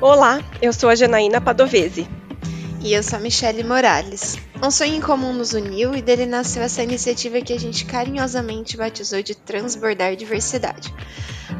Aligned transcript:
Olá, 0.00 0.40
eu 0.60 0.72
sou 0.72 0.90
a 0.90 0.94
Janaína 0.94 1.40
Padovese. 1.40 2.06
E 2.80 2.92
eu 2.92 3.02
sou 3.02 3.18
a 3.18 3.20
Michele 3.22 3.64
Morales. 3.64 4.36
Um 4.62 4.70
sonho 4.70 4.94
em 4.94 5.00
comum 5.00 5.32
nos 5.32 5.54
uniu 5.54 5.94
e 5.94 6.02
dele 6.02 6.26
nasceu 6.26 6.62
essa 6.62 6.82
iniciativa 6.82 7.40
que 7.40 7.52
a 7.52 7.58
gente 7.58 7.84
carinhosamente 7.84 8.76
batizou 8.76 9.22
de 9.22 9.34
Transbordar 9.34 10.14
Diversidade. 10.14 10.92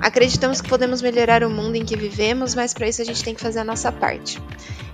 Acreditamos 0.00 0.60
que 0.60 0.68
podemos 0.68 1.00
melhorar 1.00 1.42
o 1.42 1.50
mundo 1.50 1.76
em 1.76 1.84
que 1.84 1.96
vivemos, 1.96 2.54
mas 2.54 2.74
para 2.74 2.88
isso 2.88 3.02
a 3.02 3.04
gente 3.04 3.24
tem 3.24 3.34
que 3.34 3.40
fazer 3.40 3.60
a 3.60 3.64
nossa 3.64 3.90
parte. 3.90 4.40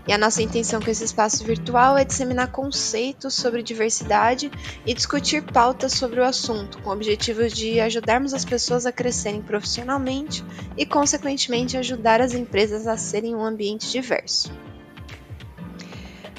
E 0.07 0.13
a 0.13 0.19
nossa 0.19 0.43
intenção 0.43 0.81
com 0.81 0.91
esse 0.91 1.03
espaço 1.03 1.43
virtual 1.45 1.97
é 1.97 2.05
disseminar 2.05 2.53
conceitos 2.53 3.35
sobre 3.35 3.63
diversidade 3.63 4.51
e 4.85 4.93
discutir 4.93 5.43
pautas 5.43 5.93
sobre 5.95 6.21
o 6.21 6.25
assunto, 6.25 6.81
com 6.83 6.91
o 6.91 6.93
objetivo 6.93 7.49
de 7.49 7.81
ajudarmos 7.81 8.35
as 8.35 8.45
pessoas 8.45 8.85
a 8.85 8.93
crescerem 8.93 9.41
profissionalmente 9.41 10.45
e, 10.77 10.85
consequentemente, 10.85 11.77
ajudar 11.77 12.21
as 12.21 12.35
empresas 12.35 12.87
a 12.87 12.97
serem 12.99 13.35
um 13.35 13.45
ambiente 13.45 13.91
diverso. 13.91 14.53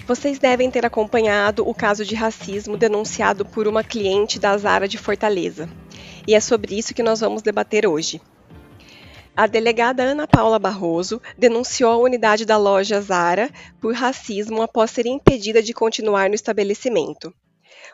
Vocês 0.07 0.37
devem 0.37 0.69
ter 0.69 0.85
acompanhado 0.85 1.67
o 1.67 1.73
caso 1.73 2.05
de 2.05 2.13
racismo 2.13 2.77
denunciado 2.77 3.43
por 3.43 3.67
uma 3.67 3.83
cliente 3.83 4.39
da 4.39 4.55
Zara 4.55 4.87
de 4.87 4.99
Fortaleza. 4.99 5.67
E 6.27 6.35
é 6.35 6.39
sobre 6.39 6.77
isso 6.77 6.93
que 6.93 7.01
nós 7.01 7.21
vamos 7.21 7.41
debater 7.41 7.87
hoje. 7.87 8.21
A 9.37 9.47
delegada 9.47 10.01
Ana 10.01 10.25
Paula 10.25 10.57
Barroso 10.57 11.21
denunciou 11.37 11.91
a 11.91 11.97
unidade 11.97 12.45
da 12.45 12.55
loja 12.55 13.01
Zara 13.01 13.51
por 13.81 13.93
racismo 13.93 14.61
após 14.61 14.91
ser 14.91 15.05
impedida 15.05 15.61
de 15.61 15.73
continuar 15.73 16.29
no 16.29 16.35
estabelecimento. 16.35 17.35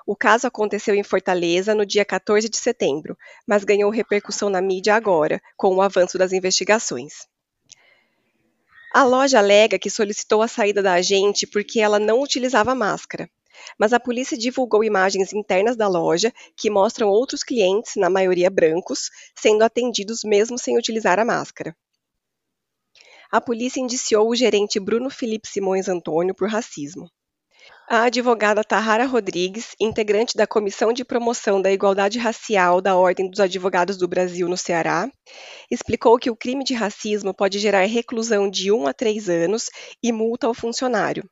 O 0.05 0.15
caso 0.15 0.45
aconteceu 0.45 0.93
em 0.93 1.01
Fortaleza 1.01 1.73
no 1.73 1.83
dia 1.83 2.05
14 2.05 2.47
de 2.47 2.57
setembro, 2.57 3.17
mas 3.47 3.63
ganhou 3.63 3.89
repercussão 3.89 4.51
na 4.51 4.61
mídia 4.61 4.93
agora, 4.93 5.41
com 5.57 5.75
o 5.75 5.81
avanço 5.81 6.15
das 6.15 6.31
investigações. 6.31 7.25
A 8.93 9.03
loja 9.03 9.39
alega 9.39 9.79
que 9.79 9.89
solicitou 9.89 10.43
a 10.43 10.47
saída 10.47 10.83
da 10.83 10.93
agente 10.93 11.47
porque 11.47 11.79
ela 11.79 11.97
não 11.97 12.21
utilizava 12.21 12.75
máscara. 12.75 13.27
Mas 13.77 13.93
a 13.93 13.99
polícia 13.99 14.37
divulgou 14.37 14.83
imagens 14.83 15.33
internas 15.33 15.75
da 15.75 15.87
loja 15.87 16.33
que 16.55 16.69
mostram 16.69 17.07
outros 17.07 17.43
clientes, 17.43 17.93
na 17.95 18.09
maioria 18.09 18.49
brancos, 18.49 19.09
sendo 19.37 19.63
atendidos 19.63 20.23
mesmo 20.23 20.57
sem 20.57 20.77
utilizar 20.77 21.19
a 21.19 21.25
máscara. 21.25 21.75
A 23.31 23.39
polícia 23.39 23.79
indiciou 23.79 24.29
o 24.29 24.35
gerente 24.35 24.79
Bruno 24.79 25.09
Felipe 25.09 25.47
Simões 25.47 25.87
Antônio 25.87 26.35
por 26.35 26.49
racismo. 26.49 27.09
A 27.89 28.03
advogada 28.03 28.63
Tahara 28.63 29.05
Rodrigues, 29.05 29.75
integrante 29.79 30.35
da 30.35 30.47
Comissão 30.47 30.93
de 30.93 31.03
Promoção 31.03 31.61
da 31.61 31.71
Igualdade 31.71 32.17
Racial 32.17 32.81
da 32.81 32.95
Ordem 32.95 33.29
dos 33.29 33.39
Advogados 33.39 33.97
do 33.97 34.07
Brasil 34.07 34.47
no 34.47 34.57
Ceará, 34.57 35.09
explicou 35.69 36.17
que 36.17 36.29
o 36.29 36.35
crime 36.35 36.63
de 36.63 36.73
racismo 36.73 37.33
pode 37.33 37.59
gerar 37.59 37.85
reclusão 37.85 38.49
de 38.49 38.71
1 38.71 38.87
a 38.87 38.93
3 38.93 39.29
anos 39.29 39.69
e 40.01 40.11
multa 40.11 40.47
ao 40.47 40.53
funcionário. 40.53 41.29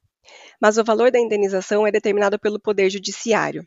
Mas 0.59 0.77
o 0.77 0.83
valor 0.83 1.11
da 1.11 1.19
indenização 1.19 1.87
é 1.87 1.91
determinado 1.91 2.37
pelo 2.37 2.59
Poder 2.59 2.89
Judiciário. 2.89 3.65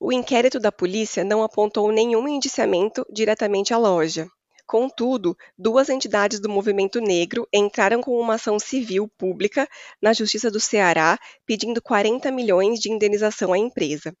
O 0.00 0.12
inquérito 0.12 0.60
da 0.60 0.70
polícia 0.70 1.24
não 1.24 1.42
apontou 1.42 1.90
nenhum 1.90 2.28
indiciamento 2.28 3.04
diretamente 3.10 3.74
à 3.74 3.78
loja. 3.78 4.28
Contudo, 4.64 5.36
duas 5.56 5.88
entidades 5.88 6.38
do 6.38 6.48
movimento 6.48 7.00
negro 7.00 7.48
entraram 7.52 8.00
com 8.00 8.12
uma 8.20 8.34
ação 8.34 8.58
civil 8.58 9.08
pública 9.18 9.66
na 10.00 10.12
Justiça 10.12 10.50
do 10.50 10.60
Ceará 10.60 11.18
pedindo 11.46 11.82
40 11.82 12.30
milhões 12.30 12.78
de 12.78 12.92
indenização 12.92 13.52
à 13.52 13.58
empresa. 13.58 14.14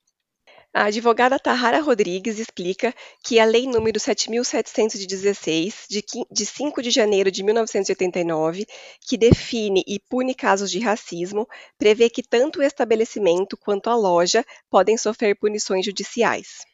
A 0.72 0.84
advogada 0.84 1.38
Tahara 1.38 1.80
Rodrigues 1.80 2.38
explica 2.38 2.94
que 3.22 3.38
a 3.38 3.44
Lei 3.44 3.66
nº 3.66 3.92
7.716, 3.98 5.86
de 6.30 6.46
5 6.46 6.82
de 6.82 6.90
janeiro 6.90 7.30
de 7.30 7.42
1989, 7.42 8.66
que 9.00 9.18
define 9.18 9.82
e 9.86 9.98
pune 9.98 10.34
casos 10.34 10.70
de 10.70 10.78
racismo, 10.78 11.46
prevê 11.76 12.08
que 12.08 12.22
tanto 12.22 12.60
o 12.60 12.62
estabelecimento 12.62 13.56
quanto 13.56 13.90
a 13.90 13.96
loja 13.96 14.44
podem 14.70 14.96
sofrer 14.96 15.34
punições 15.38 15.84
judiciais. 15.84 16.64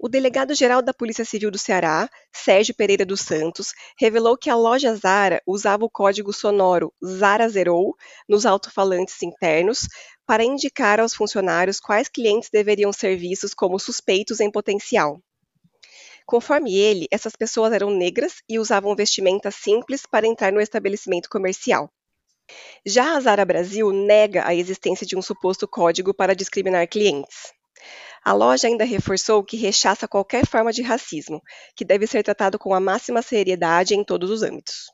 O 0.00 0.08
delegado-geral 0.08 0.80
da 0.80 0.94
Polícia 0.94 1.24
Civil 1.24 1.50
do 1.50 1.58
Ceará, 1.58 2.08
Sérgio 2.32 2.72
Pereira 2.72 3.04
dos 3.04 3.20
Santos, 3.20 3.72
revelou 3.98 4.36
que 4.36 4.48
a 4.48 4.54
loja 4.54 4.94
Zara 4.94 5.42
usava 5.44 5.84
o 5.84 5.90
código 5.90 6.32
sonoro 6.32 6.94
Zara 7.04 7.48
Zerou 7.48 7.96
nos 8.28 8.46
alto-falantes 8.46 9.20
internos 9.24 9.88
para 10.24 10.44
indicar 10.44 11.00
aos 11.00 11.14
funcionários 11.14 11.80
quais 11.80 12.08
clientes 12.08 12.48
deveriam 12.48 12.92
ser 12.92 13.16
vistos 13.16 13.52
como 13.52 13.76
suspeitos 13.76 14.38
em 14.38 14.52
potencial. 14.52 15.20
Conforme 16.24 16.76
ele, 16.76 17.08
essas 17.10 17.34
pessoas 17.34 17.72
eram 17.72 17.90
negras 17.90 18.34
e 18.48 18.60
usavam 18.60 18.94
vestimentas 18.94 19.56
simples 19.56 20.06
para 20.06 20.28
entrar 20.28 20.52
no 20.52 20.60
estabelecimento 20.60 21.28
comercial. 21.28 21.90
Já 22.86 23.16
a 23.16 23.20
Zara 23.20 23.44
Brasil 23.44 23.90
nega 23.90 24.46
a 24.46 24.54
existência 24.54 25.04
de 25.04 25.16
um 25.16 25.22
suposto 25.22 25.66
código 25.66 26.14
para 26.14 26.36
discriminar 26.36 26.86
clientes. 26.86 27.57
A 28.24 28.32
loja 28.32 28.68
ainda 28.68 28.84
reforçou 28.84 29.42
que 29.42 29.56
rechaça 29.56 30.08
qualquer 30.08 30.46
forma 30.46 30.72
de 30.72 30.82
racismo, 30.82 31.42
que 31.74 31.84
deve 31.84 32.06
ser 32.06 32.22
tratado 32.22 32.58
com 32.58 32.74
a 32.74 32.80
máxima 32.80 33.22
seriedade 33.22 33.94
em 33.94 34.04
todos 34.04 34.30
os 34.30 34.42
âmbitos. 34.42 34.90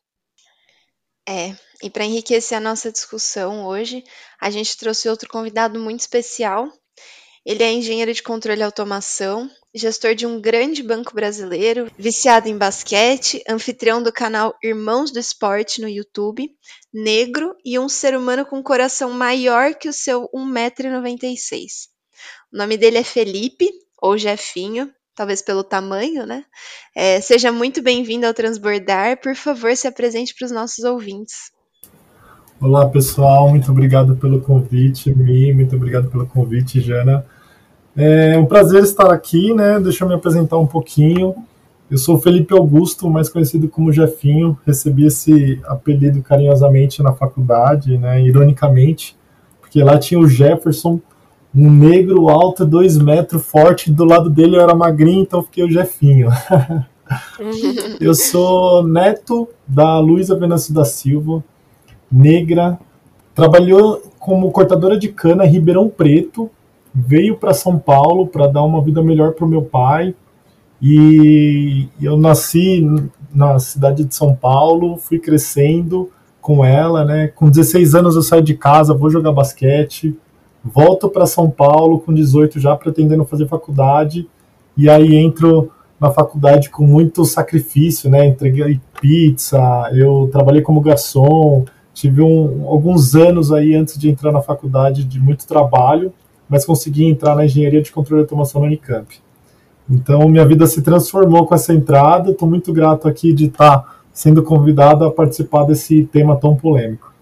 É, 1.26 1.56
e 1.82 1.88
para 1.88 2.04
enriquecer 2.04 2.56
a 2.56 2.60
nossa 2.60 2.92
discussão 2.92 3.64
hoje, 3.64 4.04
a 4.40 4.50
gente 4.50 4.76
trouxe 4.76 5.08
outro 5.08 5.28
convidado 5.28 5.80
muito 5.80 6.00
especial. 6.00 6.70
Ele 7.46 7.62
é 7.62 7.72
engenheiro 7.72 8.12
de 8.12 8.22
controle 8.22 8.60
e 8.60 8.62
automação, 8.62 9.50
gestor 9.74 10.14
de 10.14 10.26
um 10.26 10.40
grande 10.40 10.82
banco 10.82 11.14
brasileiro, 11.14 11.90
viciado 11.98 12.48
em 12.48 12.56
basquete, 12.56 13.42
anfitrião 13.48 14.02
do 14.02 14.12
canal 14.12 14.54
Irmãos 14.62 15.10
do 15.10 15.18
Esporte 15.18 15.80
no 15.80 15.88
YouTube, 15.88 16.48
negro 16.92 17.56
e 17.64 17.78
um 17.78 17.88
ser 17.88 18.16
humano 18.16 18.46
com 18.46 18.58
um 18.58 18.62
coração 18.62 19.10
maior 19.10 19.74
que 19.74 19.88
o 19.88 19.92
seu 19.92 20.28
1,96m. 20.34 21.93
O 22.54 22.56
nome 22.56 22.76
dele 22.76 22.98
é 22.98 23.02
Felipe, 23.02 23.68
ou 24.00 24.16
Jefinho, 24.16 24.88
talvez 25.16 25.42
pelo 25.42 25.64
tamanho, 25.64 26.24
né? 26.24 26.44
É, 26.94 27.20
seja 27.20 27.50
muito 27.50 27.82
bem-vindo 27.82 28.28
ao 28.28 28.32
Transbordar. 28.32 29.20
Por 29.20 29.34
favor, 29.34 29.74
se 29.74 29.88
apresente 29.88 30.32
para 30.38 30.46
os 30.46 30.52
nossos 30.52 30.84
ouvintes. 30.84 31.50
Olá, 32.60 32.88
pessoal. 32.88 33.48
Muito 33.48 33.68
obrigado 33.72 34.14
pelo 34.14 34.40
convite, 34.40 35.12
Mi. 35.12 35.52
Muito 35.52 35.74
obrigado 35.74 36.08
pelo 36.08 36.28
convite, 36.28 36.80
Jana. 36.80 37.26
É 37.96 38.38
um 38.38 38.46
prazer 38.46 38.84
estar 38.84 39.12
aqui, 39.12 39.52
né? 39.52 39.80
Deixa 39.80 40.04
eu 40.04 40.08
me 40.08 40.14
apresentar 40.14 40.56
um 40.56 40.66
pouquinho. 40.68 41.34
Eu 41.90 41.98
sou 41.98 42.20
Felipe 42.20 42.54
Augusto, 42.54 43.10
mais 43.10 43.28
conhecido 43.28 43.68
como 43.68 43.92
Jefinho. 43.92 44.56
Recebi 44.64 45.06
esse 45.06 45.60
apelido 45.64 46.22
carinhosamente 46.22 47.02
na 47.02 47.12
faculdade, 47.12 47.98
né? 47.98 48.22
Ironicamente, 48.22 49.16
porque 49.60 49.82
lá 49.82 49.98
tinha 49.98 50.20
o 50.20 50.28
Jefferson, 50.28 51.00
um 51.54 51.70
negro 51.70 52.28
alto, 52.28 52.66
dois 52.66 52.98
metros, 52.98 53.46
forte, 53.46 53.92
do 53.92 54.04
lado 54.04 54.28
dele 54.28 54.56
eu 54.56 54.60
era 54.60 54.74
magrinho, 54.74 55.22
então 55.22 55.42
fiquei 55.42 55.62
o 55.64 55.70
Jefinho. 55.70 56.28
eu 58.00 58.14
sou 58.14 58.82
neto 58.82 59.48
da 59.66 59.98
Luísa 60.00 60.36
Venâncio 60.36 60.74
da 60.74 60.84
Silva, 60.84 61.44
negra, 62.10 62.78
trabalhou 63.34 64.02
como 64.18 64.50
cortadora 64.50 64.98
de 64.98 65.08
cana 65.08 65.46
em 65.46 65.50
Ribeirão 65.50 65.88
Preto, 65.88 66.50
veio 66.92 67.36
para 67.36 67.54
São 67.54 67.78
Paulo 67.78 68.26
para 68.26 68.46
dar 68.46 68.64
uma 68.64 68.82
vida 68.82 69.02
melhor 69.02 69.32
para 69.32 69.44
o 69.44 69.48
meu 69.48 69.62
pai, 69.62 70.14
e 70.82 71.88
eu 72.02 72.16
nasci 72.16 72.84
na 73.32 73.58
cidade 73.58 74.04
de 74.04 74.14
São 74.14 74.34
Paulo, 74.34 74.96
fui 74.96 75.18
crescendo 75.18 76.10
com 76.40 76.64
ela, 76.64 77.04
né? 77.04 77.28
Com 77.28 77.48
16 77.48 77.94
anos 77.94 78.16
eu 78.16 78.22
saio 78.22 78.42
de 78.42 78.54
casa, 78.54 78.92
vou 78.92 79.08
jogar 79.08 79.32
basquete, 79.32 80.16
volto 80.64 81.08
para 81.08 81.26
São 81.26 81.50
Paulo 81.50 82.00
com 82.00 82.14
18 82.14 82.58
já 82.58 82.74
pretendendo 82.74 83.24
fazer 83.24 83.46
faculdade 83.46 84.28
e 84.76 84.88
aí 84.88 85.14
entro 85.14 85.70
na 86.00 86.10
faculdade 86.10 86.70
com 86.70 86.84
muito 86.84 87.24
sacrifício, 87.24 88.10
né? 88.10 88.26
Entreguei 88.26 88.80
pizza, 89.00 89.58
eu 89.92 90.28
trabalhei 90.32 90.62
como 90.62 90.80
garçom, 90.80 91.64
tive 91.92 92.20
um, 92.22 92.66
alguns 92.68 93.14
anos 93.14 93.52
aí 93.52 93.74
antes 93.74 93.96
de 93.96 94.10
entrar 94.10 94.32
na 94.32 94.42
faculdade 94.42 95.04
de 95.04 95.20
muito 95.20 95.46
trabalho, 95.46 96.12
mas 96.48 96.64
consegui 96.64 97.04
entrar 97.04 97.36
na 97.36 97.44
engenharia 97.44 97.80
de 97.80 97.92
controle 97.92 98.22
de 98.22 98.26
automação 98.26 98.60
na 98.60 98.66
Unicamp. 98.66 99.06
Então 99.88 100.28
minha 100.28 100.46
vida 100.46 100.66
se 100.66 100.82
transformou 100.82 101.46
com 101.46 101.54
essa 101.54 101.72
entrada. 101.72 102.32
Estou 102.32 102.48
muito 102.48 102.72
grato 102.72 103.06
aqui 103.06 103.32
de 103.32 103.46
estar 103.46 104.02
sendo 104.12 104.42
convidado 104.42 105.04
a 105.04 105.10
participar 105.10 105.64
desse 105.64 106.04
tema 106.04 106.36
tão 106.36 106.56
polêmico. 106.56 107.13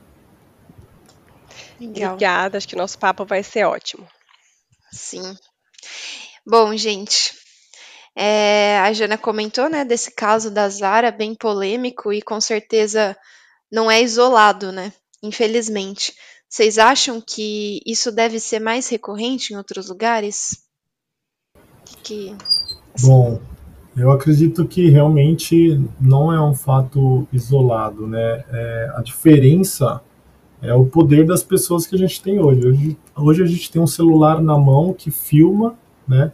Legal. 1.87 2.15
Obrigada, 2.15 2.59
acho 2.59 2.69
que 2.69 2.77
nosso 2.77 2.99
papo 2.99 3.25
vai 3.25 3.43
ser 3.43 3.65
ótimo. 3.65 4.07
Sim. 4.93 5.37
Bom, 6.47 6.77
gente, 6.77 7.35
É, 8.15 8.79
a 8.81 8.93
Jana 8.93 9.17
comentou, 9.17 9.71
né, 9.71 9.85
desse 9.85 10.11
caso 10.11 10.51
da 10.51 10.69
Zara, 10.69 11.11
bem 11.11 11.35
polêmico 11.35 12.13
e 12.13 12.21
com 12.21 12.41
certeza 12.41 13.17
não 13.71 13.91
é 13.91 14.03
isolado, 14.03 14.71
né? 14.71 14.93
Infelizmente. 15.23 16.13
Vocês 16.49 16.77
acham 16.77 17.21
que 17.21 17.81
isso 17.87 18.13
deve 18.13 18.39
ser 18.39 18.59
mais 18.61 18.89
recorrente 18.91 19.53
em 19.53 19.57
outros 19.57 19.89
lugares? 19.89 20.59
Que, 22.03 22.37
assim... 22.95 23.09
Bom, 23.09 23.41
eu 23.97 24.11
acredito 24.11 24.69
que 24.69 24.91
realmente 24.91 25.81
não 25.99 26.31
é 26.31 26.39
um 26.39 26.55
fato 26.55 27.27
isolado, 27.33 28.07
né? 28.07 28.45
É, 28.53 28.93
a 28.95 29.01
diferença 29.01 30.03
é 30.63 30.73
o 30.73 30.87
poder 30.87 31.27
das 31.27 31.43
pessoas 31.43 31.87
que 31.87 31.97
a 31.97 31.99
gente 31.99 32.23
tem 32.23 32.41
hoje. 32.41 32.67
hoje. 32.67 32.99
Hoje 33.17 33.43
a 33.43 33.47
gente 33.47 33.71
tem 33.71 33.83
um 33.83 33.87
celular 33.87 34.41
na 34.41 34.57
mão 34.57 34.95
que 34.95 35.11
filma, 35.11 35.75
né? 36.07 36.33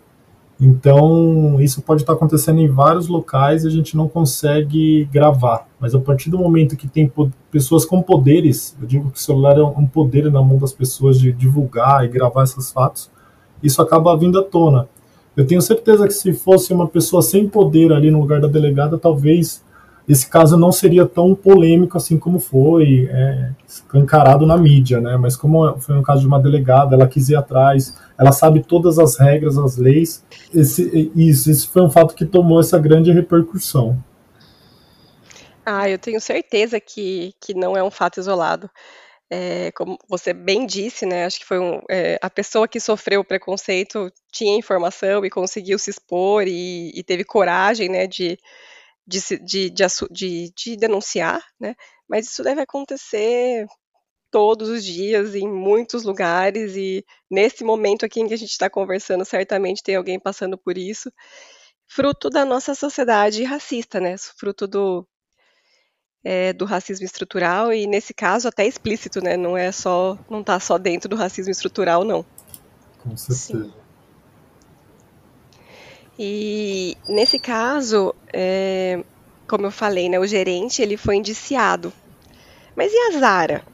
Então, 0.61 1.61
isso 1.61 1.81
pode 1.81 2.03
estar 2.03 2.15
acontecendo 2.15 2.61
em 2.61 2.69
vários 2.69 3.07
locais 3.07 3.65
e 3.65 3.69
a 3.69 3.71
gente 3.71 3.97
não 3.97 4.09
consegue 4.09 5.05
gravar. 5.05 5.69
Mas 5.79 5.95
a 5.95 6.01
partir 6.01 6.31
do 6.31 6.39
momento 6.39 6.77
que 6.77 6.89
tem 6.89 7.11
pessoas 7.51 7.87
com 7.87 8.03
poderes, 8.03 8.77
eu 8.81 8.87
digo 8.87 9.11
que 9.11 9.19
o 9.19 9.23
celular 9.23 9.57
é 9.57 9.63
um 9.63 9.87
poder 9.87 10.31
na 10.31 10.43
mão 10.43 10.59
das 10.59 10.73
pessoas 10.73 11.19
de 11.19 11.33
divulgar 11.33 12.05
e 12.05 12.09
gravar 12.09 12.43
esses 12.43 12.73
fatos, 12.73 13.09
isso 13.63 13.81
acaba 13.81 14.17
vindo 14.17 14.39
à 14.39 14.43
tona. 14.43 14.89
Eu 15.37 15.47
tenho 15.47 15.63
certeza 15.63 16.07
que 16.09 16.15
se 16.15 16.33
fosse 16.33 16.73
uma 16.73 16.89
pessoa 16.89 17.23
sem 17.23 17.49
poder 17.49 17.93
ali 17.93 18.11
no 18.11 18.19
lugar 18.19 18.41
da 18.41 18.49
delegada, 18.49 18.99
talvez 18.99 19.63
esse 20.09 20.27
caso 20.29 20.57
não 20.57 20.73
seria 20.73 21.05
tão 21.05 21.35
polêmico 21.35 21.99
assim 21.99 22.19
como 22.19 22.39
foi 22.39 23.09
é, 23.13 23.51
escancarado 23.67 24.47
na 24.47 24.57
mídia, 24.57 25.01
né? 25.01 25.19
Mas 25.19 25.37
como 25.37 25.79
foi 25.79 25.97
um 25.97 26.03
caso 26.03 26.23
de 26.23 26.27
uma 26.27 26.41
delegada, 26.41 26.95
ela 26.95 27.07
quis 27.07 27.29
ir 27.29 27.37
atrás, 27.37 27.95
ela 28.19 28.33
sabe 28.33 28.63
todas 28.63 28.99
as 28.99 29.19
regras, 29.19 29.59
as 29.59 29.77
leis. 29.77 30.25
Esse, 30.55 31.13
isso, 31.15 31.51
isso 31.51 31.71
foi 31.71 31.83
um 31.83 31.91
fato 31.91 32.15
que 32.15 32.25
tomou 32.25 32.59
essa 32.59 32.79
grande 32.79 33.13
repercussão. 33.13 34.03
Ah, 35.65 35.89
eu 35.91 35.99
tenho 35.99 36.19
certeza 36.19 36.81
que, 36.81 37.35
que 37.39 37.53
não 37.53 37.77
é 37.77 37.85
um 37.85 37.91
fato 37.91 38.19
isolado. 38.19 38.71
É, 39.31 39.71
como 39.73 39.99
você 40.09 40.33
bem 40.33 40.67
disse, 40.67 41.05
né? 41.05 41.27
Acho 41.27 41.41
que 41.41 41.45
foi 41.45 41.59
um, 41.59 41.83
é, 41.91 42.19
a 42.23 42.31
pessoa 42.31 42.67
que 42.67 42.81
sofreu 42.81 43.21
o 43.21 43.25
preconceito 43.25 44.11
tinha 44.33 44.57
informação 44.57 45.23
e 45.23 45.29
conseguiu 45.29 45.79
se 45.79 45.91
expor 45.91 46.45
e, 46.47 46.91
e 46.95 47.03
teve 47.03 47.25
coragem, 47.25 47.91
né, 47.91 48.07
de, 48.07 48.39
de, 49.09 49.21
de, 49.39 49.71
de, 49.71 50.53
de, 50.55 50.77
denunciar, 50.77 51.43
né? 51.59 51.75
Mas 52.07 52.27
isso 52.27 52.43
deve 52.43 52.61
acontecer 52.61 53.67
todos 54.31 54.69
os 54.69 54.85
dias, 54.85 55.35
em 55.35 55.49
muitos 55.49 56.05
lugares, 56.05 56.77
e 56.77 57.03
nesse 57.31 57.65
momento 57.65 58.05
aqui 58.05 58.21
em 58.21 58.29
que 58.29 58.35
a 58.35 58.39
gente 58.39 58.51
está 58.51 58.69
conversando, 58.69 59.25
certamente 59.25 59.83
tem 59.83 59.97
alguém 59.97 60.21
passando 60.21 60.59
por 60.59 60.77
isso, 60.77 61.11
fruto 61.87 62.29
da 62.29 62.45
nossa 62.45 62.75
sociedade 62.75 63.43
racista, 63.45 63.99
né? 63.99 64.15
Fruto 64.19 64.67
do, 64.67 65.09
é, 66.23 66.53
do 66.53 66.67
racismo 66.67 67.07
estrutural, 67.07 67.73
e 67.73 67.87
nesse 67.87 68.13
caso 68.13 68.47
até 68.47 68.67
explícito, 68.67 69.23
né? 69.23 69.39
Não 69.39 69.57
é 69.57 69.73
só, 69.73 70.19
não 70.29 70.43
está 70.43 70.61
só 70.61 70.77
dentro 70.77 71.09
do 71.09 71.17
racismo 71.17 71.51
estrutural, 71.51 72.05
não. 72.05 72.27
Com 73.03 73.17
certeza. 73.17 73.65
Sim. 73.65 73.88
E 76.19 76.97
nesse 77.09 77.39
caso, 77.39 78.15
é, 78.33 79.03
como 79.47 79.67
eu 79.67 79.71
falei, 79.71 80.09
né, 80.09 80.19
o 80.19 80.27
gerente 80.27 80.83
ele 80.83 80.97
foi 80.97 81.17
indiciado. 81.17 81.93
Mas 82.75 82.93
e 82.93 82.97
a 82.97 83.19
Zara? 83.19 83.65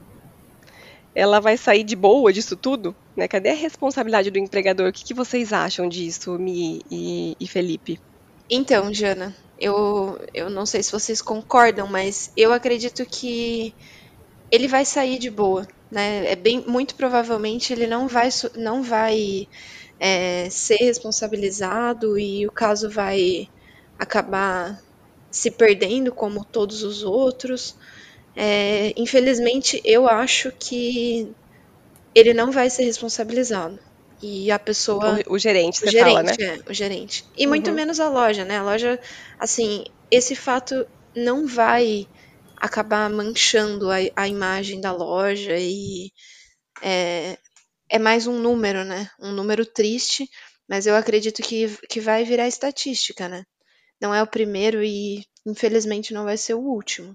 Ela 1.15 1.41
vai 1.41 1.57
sair 1.57 1.85
de 1.85 1.97
boa 1.97 2.33
disso 2.33 2.57
tudo? 2.57 2.95
Né? 3.17 3.29
Cadê 3.29 3.51
a 3.51 3.55
responsabilidade 3.55 4.31
do 4.31 4.39
empregador? 4.39 4.89
O 4.89 4.93
que, 4.93 5.05
que 5.05 5.15
vocês 5.15 5.53
acham 5.53 5.89
disso, 5.89 6.39
Mi 6.39 6.83
e, 6.91 7.37
e 7.39 7.47
Felipe? 7.47 8.01
Então, 8.51 8.93
Jana, 8.93 9.35
eu, 9.59 10.21
eu 10.35 10.51
não 10.51 10.67
sei 10.67 10.83
se 10.83 10.93
vocês 10.93 11.23
concordam, 11.23 11.87
mas 11.87 12.33
eu 12.37 12.53
acredito 12.53 13.07
que 13.07 13.75
ele 14.51 14.69
vai 14.69 14.85
sair 14.85 15.19
de 15.19 15.31
boa, 15.31 15.67
né? 15.91 16.31
É 16.31 16.37
bem, 16.37 16.63
muito 16.67 16.95
provavelmente 16.95 17.73
ele 17.73 17.87
não 17.87 18.07
vai, 18.07 18.29
não 18.57 18.83
vai 18.83 19.49
é, 19.99 20.49
ser 20.51 20.77
responsabilizado 20.77 22.19
e 22.19 22.47
o 22.47 22.53
caso 22.53 22.91
vai 22.91 23.49
acabar 23.99 24.81
se 25.31 25.51
perdendo 25.51 26.13
como 26.13 26.45
todos 26.45 26.83
os 26.83 27.03
outros. 27.03 27.77
É, 28.37 28.93
infelizmente, 28.97 29.81
eu 29.85 30.09
acho 30.09 30.53
que 30.59 31.29
ele 32.15 32.33
não 32.33 32.51
vai 32.51 32.71
ser 32.71 32.85
responsabilizado. 32.85 33.79
E 34.23 34.51
a 34.51 34.59
pessoa. 34.59 35.21
O, 35.27 35.35
o 35.35 35.39
gerente, 35.39 35.81
você 35.81 35.89
o 35.89 35.91
gerente, 35.91 36.15
fala, 36.15 36.23
né? 36.23 36.35
É, 36.39 36.71
o 36.71 36.73
gerente. 36.73 37.25
E 37.37 37.45
uhum. 37.45 37.51
muito 37.51 37.73
menos 37.73 38.01
a 38.01 38.09
loja, 38.09 38.45
né? 38.45 38.59
A 38.59 38.63
loja, 38.63 38.99
assim, 39.39 39.85
esse 40.11 40.35
fato 40.35 40.87
não 41.15 41.47
vai 41.47 42.09
acabar 42.57 43.11
manchando 43.11 43.91
a, 43.91 43.97
a 44.17 44.29
imagem 44.29 44.81
da 44.81 44.93
loja 44.93 45.57
e 45.59 46.11
é, 46.81 47.37
é 47.91 47.99
mais 47.99 48.27
um 48.27 48.39
número, 48.39 48.85
né? 48.85 49.09
Um 49.21 49.33
número 49.33 49.65
triste, 49.65 50.29
mas 50.69 50.87
eu 50.87 50.97
acredito 50.97 51.43
que, 51.43 51.69
que 51.89 52.01
vai 52.01 52.25
virar 52.25 52.49
estatística, 52.49 53.29
né? 53.29 53.45
Não 54.01 54.15
é 54.15 54.23
o 54.23 54.27
primeiro 54.27 54.83
e 54.83 55.25
infelizmente 55.47 56.13
não 56.15 56.25
vai 56.25 56.37
ser 56.37 56.55
o 56.55 56.61
último. 56.61 57.15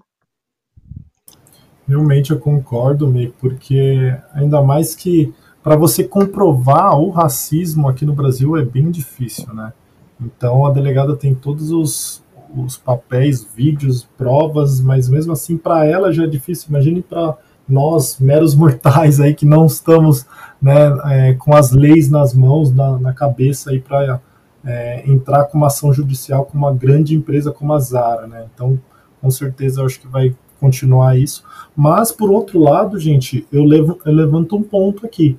Realmente 1.86 2.30
eu 2.30 2.38
concordo, 2.38 3.08
Mi, 3.08 3.34
porque 3.40 4.16
ainda 4.32 4.62
mais 4.62 4.94
que 4.94 5.34
para 5.62 5.76
você 5.76 6.04
comprovar 6.04 6.98
o 6.98 7.10
racismo 7.10 7.88
aqui 7.88 8.06
no 8.06 8.14
Brasil 8.14 8.56
é 8.56 8.64
bem 8.64 8.90
difícil, 8.90 9.52
né? 9.52 9.72
Então 10.20 10.64
a 10.64 10.70
delegada 10.70 11.16
tem 11.16 11.34
todos 11.34 11.70
os, 11.70 12.22
os 12.56 12.76
papéis, 12.76 13.42
vídeos, 13.42 14.08
provas, 14.16 14.80
mas 14.80 15.08
mesmo 15.08 15.32
assim 15.32 15.56
para 15.56 15.84
ela 15.84 16.12
já 16.12 16.24
é 16.24 16.26
difícil. 16.26 16.68
Imagine 16.70 17.02
para 17.02 17.36
nós, 17.72 18.18
meros 18.18 18.54
mortais 18.54 19.20
aí 19.20 19.34
que 19.34 19.46
não 19.46 19.66
estamos 19.66 20.26
né, 20.60 20.98
é, 21.06 21.34
com 21.34 21.54
as 21.54 21.72
leis 21.72 22.10
nas 22.10 22.34
mãos, 22.34 22.72
na, 22.72 22.98
na 22.98 23.12
cabeça 23.12 23.70
aí 23.70 23.80
para 23.80 24.20
é, 24.64 25.02
entrar 25.10 25.44
com 25.46 25.58
uma 25.58 25.68
ação 25.68 25.92
judicial 25.92 26.44
com 26.44 26.56
uma 26.56 26.72
grande 26.72 27.14
empresa 27.14 27.50
como 27.50 27.72
a 27.72 27.78
Zara, 27.78 28.26
né? 28.26 28.46
Então, 28.54 28.78
com 29.20 29.30
certeza, 29.30 29.80
eu 29.80 29.86
acho 29.86 30.00
que 30.00 30.06
vai 30.06 30.34
continuar 30.58 31.18
isso. 31.18 31.42
Mas, 31.74 32.12
por 32.12 32.30
outro 32.30 32.58
lado, 32.60 32.98
gente, 32.98 33.46
eu, 33.50 33.64
levo, 33.64 33.98
eu 34.04 34.12
levanto 34.12 34.56
um 34.56 34.62
ponto 34.62 35.06
aqui. 35.06 35.38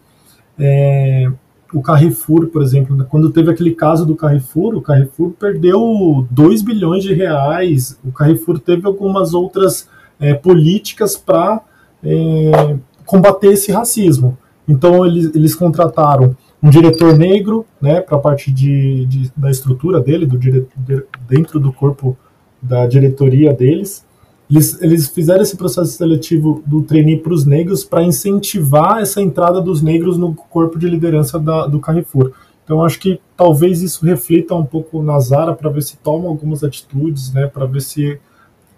É, 0.58 1.32
o 1.74 1.82
Carrefour, 1.82 2.48
por 2.48 2.62
exemplo, 2.62 3.06
quando 3.06 3.32
teve 3.32 3.50
aquele 3.52 3.74
caso 3.74 4.06
do 4.06 4.16
Carrefour, 4.16 4.76
o 4.76 4.82
Carrefour 4.82 5.32
perdeu 5.32 6.28
2 6.30 6.62
bilhões 6.62 7.04
de 7.04 7.14
reais. 7.14 7.98
O 8.04 8.12
Carrefour 8.12 8.60
teve 8.60 8.86
algumas 8.86 9.34
outras 9.34 9.88
é, 10.20 10.34
políticas 10.34 11.16
para 11.16 11.62
é, 12.04 12.78
combater 13.06 13.54
esse 13.54 13.72
racismo. 13.72 14.38
Então 14.68 15.06
eles, 15.06 15.34
eles 15.36 15.56
contrataram 15.56 16.36
um 16.62 16.70
diretor 16.70 17.18
negro, 17.18 17.66
né, 17.82 18.02
para 18.02 18.18
a 18.18 18.20
parte 18.20 18.52
de, 18.52 19.06
de, 19.06 19.32
da 19.36 19.50
estrutura 19.50 20.00
dele, 20.00 20.26
do 20.26 20.38
dire, 20.38 20.68
de, 20.78 21.04
dentro 21.28 21.60
do 21.60 21.74
corpo 21.74 22.16
da 22.62 22.86
diretoria 22.86 23.54
deles. 23.54 24.06
Eles, 24.50 24.82
eles 24.82 25.08
fizeram 25.08 25.42
esse 25.42 25.56
processo 25.56 25.92
seletivo 25.94 26.62
do 26.66 26.84
trainee 26.84 27.18
para 27.18 27.34
os 27.34 27.46
negros 27.46 27.84
para 27.84 28.04
incentivar 28.04 29.02
essa 29.02 29.22
entrada 29.22 29.62
dos 29.62 29.82
negros 29.82 30.18
no 30.18 30.36
corpo 30.36 30.78
de 30.78 30.88
liderança 30.88 31.40
da, 31.40 31.66
do 31.66 31.80
Carrefour. 31.80 32.32
Então 32.64 32.84
acho 32.84 33.00
que 33.00 33.20
talvez 33.36 33.82
isso 33.82 34.06
reflita 34.06 34.54
um 34.54 34.66
pouco 34.66 35.02
na 35.02 35.20
Zara 35.20 35.54
para 35.54 35.70
ver 35.70 35.82
se 35.82 35.98
toma 35.98 36.28
algumas 36.28 36.64
atitudes, 36.64 37.34
né, 37.34 37.48
para 37.48 37.66
ver 37.66 37.82
se 37.82 38.20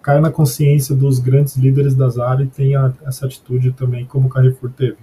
cai 0.03 0.19
na 0.19 0.29
consciência 0.29 0.93
dos 0.93 1.17
grandes 1.17 1.55
líderes 1.55 1.95
da 1.95 2.09
Zara 2.09 2.43
e 2.43 2.47
tenha 2.47 2.93
essa 3.05 3.25
atitude 3.25 3.71
também 3.71 4.05
como 4.05 4.27
o 4.27 4.29
Carrefour 4.29 4.69
teve. 4.69 4.97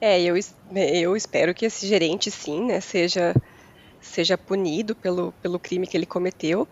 É, 0.00 0.22
eu, 0.22 0.36
eu 0.74 1.16
espero 1.16 1.52
que 1.52 1.66
esse 1.66 1.86
gerente, 1.88 2.30
sim, 2.30 2.64
né, 2.64 2.80
seja, 2.80 3.34
seja 4.00 4.38
punido 4.38 4.94
pelo, 4.94 5.32
pelo 5.42 5.58
crime 5.58 5.86
que 5.86 5.96
ele 5.96 6.06
cometeu. 6.06 6.68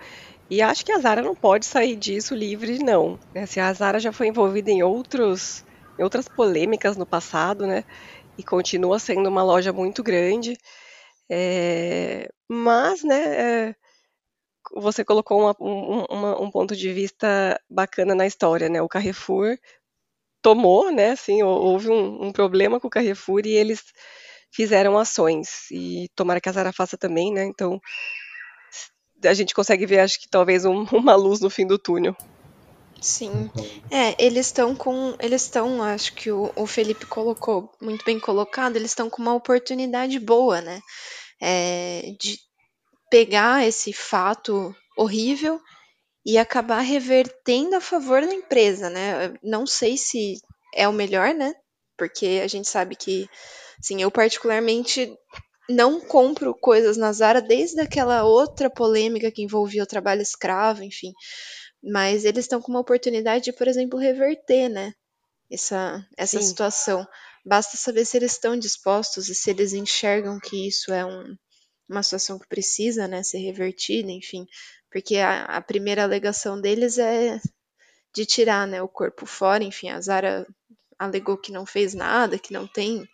E 0.48 0.62
acho 0.62 0.84
que 0.84 0.92
a 0.92 0.98
Zara 0.98 1.22
não 1.22 1.34
pode 1.34 1.66
sair 1.66 1.96
disso 1.96 2.34
livre, 2.34 2.78
não. 2.78 3.18
Né? 3.34 3.46
Se 3.46 3.58
a 3.58 3.72
Zara 3.72 3.98
já 3.98 4.12
foi 4.12 4.28
envolvida 4.28 4.70
em, 4.70 4.82
outros, 4.82 5.64
em 5.98 6.02
outras 6.04 6.28
polêmicas 6.28 6.96
no 6.96 7.06
passado, 7.06 7.66
né? 7.66 7.82
E 8.36 8.42
continua 8.42 8.98
sendo 8.98 9.28
uma 9.28 9.42
loja 9.42 9.72
muito 9.72 10.02
grande. 10.02 10.56
É, 11.28 12.30
mas, 12.48 13.02
né, 13.02 13.22
é, 13.24 13.74
você 14.76 15.04
colocou 15.04 15.40
uma, 15.40 15.56
um, 15.60 16.04
uma, 16.10 16.42
um 16.42 16.50
ponto 16.50 16.74
de 16.74 16.92
vista 16.92 17.60
bacana 17.68 18.14
na 18.14 18.26
história, 18.26 18.68
né? 18.68 18.82
O 18.82 18.88
Carrefour 18.88 19.58
tomou, 20.42 20.90
né? 20.90 21.12
Assim, 21.12 21.42
houve 21.42 21.88
um, 21.88 22.26
um, 22.26 22.32
problema 22.32 22.80
com 22.80 22.88
o 22.88 22.90
Carrefour 22.90 23.42
e 23.46 23.52
eles 23.52 23.82
fizeram 24.50 24.98
ações. 24.98 25.70
E 25.70 26.08
tomara 26.14 26.40
que 26.40 26.48
a 26.48 26.52
Zara 26.52 26.72
faça 26.72 26.98
também, 26.98 27.32
né? 27.32 27.44
Então 27.44 27.80
a 29.24 29.32
gente 29.32 29.54
consegue 29.54 29.86
ver, 29.86 30.00
acho 30.00 30.20
que 30.20 30.28
talvez 30.28 30.64
um, 30.64 30.84
uma 30.92 31.14
luz 31.14 31.40
no 31.40 31.50
fim 31.50 31.66
do 31.66 31.78
túnel. 31.78 32.16
Sim. 33.00 33.50
É, 33.90 34.14
eles 34.24 34.46
estão 34.46 34.74
com. 34.74 35.14
Eles 35.20 35.42
estão, 35.42 35.82
acho 35.82 36.14
que 36.14 36.30
o, 36.30 36.50
o 36.56 36.66
Felipe 36.66 37.04
colocou 37.04 37.70
muito 37.80 38.04
bem 38.04 38.18
colocado, 38.18 38.76
eles 38.76 38.92
estão 38.92 39.10
com 39.10 39.20
uma 39.20 39.34
oportunidade 39.34 40.18
boa, 40.18 40.60
né? 40.60 40.80
É, 41.40 42.14
de 42.18 42.38
pegar 43.10 43.66
esse 43.66 43.92
fato 43.92 44.74
horrível 44.96 45.60
e 46.24 46.38
acabar 46.38 46.80
revertendo 46.80 47.76
a 47.76 47.80
favor 47.80 48.22
da 48.22 48.32
empresa, 48.32 48.88
né? 48.88 49.34
Não 49.42 49.66
sei 49.66 49.96
se 49.96 50.36
é 50.74 50.88
o 50.88 50.92
melhor, 50.92 51.34
né? 51.34 51.54
Porque 51.96 52.40
a 52.42 52.48
gente 52.48 52.68
sabe 52.68 52.96
que, 52.96 53.28
sim, 53.80 54.00
eu 54.02 54.10
particularmente 54.10 55.14
não 55.68 56.00
compro 56.00 56.54
coisas 56.54 56.96
na 56.96 57.12
Zara 57.12 57.40
desde 57.40 57.80
aquela 57.80 58.24
outra 58.24 58.68
polêmica 58.70 59.30
que 59.30 59.42
envolvia 59.42 59.82
o 59.82 59.86
trabalho 59.86 60.22
escravo, 60.22 60.82
enfim. 60.82 61.12
Mas 61.82 62.24
eles 62.24 62.44
estão 62.44 62.60
com 62.60 62.72
uma 62.72 62.80
oportunidade 62.80 63.44
de, 63.44 63.52
por 63.52 63.68
exemplo, 63.68 63.98
reverter, 63.98 64.68
né? 64.68 64.92
Essa, 65.50 66.04
essa 66.16 66.40
situação. 66.40 67.06
Basta 67.44 67.76
saber 67.76 68.06
se 68.06 68.16
eles 68.16 68.32
estão 68.32 68.58
dispostos 68.58 69.28
e 69.28 69.34
se 69.34 69.50
eles 69.50 69.74
enxergam 69.74 70.40
que 70.40 70.66
isso 70.66 70.92
é 70.92 71.04
um, 71.04 71.36
uma 71.94 72.02
situação 72.02 72.38
que 72.38 72.46
precisa 72.46 73.08
né, 73.08 73.22
ser 73.22 73.38
revertida, 73.38 74.10
enfim. 74.10 74.46
Porque 74.90 75.16
a, 75.16 75.44
a 75.44 75.60
primeira 75.60 76.02
alegação 76.02 76.60
deles 76.60 76.98
é 76.98 77.40
de 78.14 78.24
tirar 78.24 78.66
né, 78.66 78.80
o 78.80 78.88
corpo 78.88 79.26
fora, 79.26 79.64
enfim, 79.64 79.88
a 79.88 80.00
Zara 80.00 80.46
alegou 80.98 81.36
que 81.36 81.50
não 81.50 81.66
fez 81.66 81.94
nada, 81.94 82.38
que 82.38 82.52
não 82.52 82.66
tem, 82.66 83.08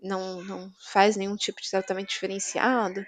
não, 0.00 0.42
não 0.42 0.70
faz 0.92 1.16
nenhum 1.16 1.36
tipo 1.36 1.60
de 1.60 1.70
tratamento 1.70 2.08
diferenciado. 2.08 3.04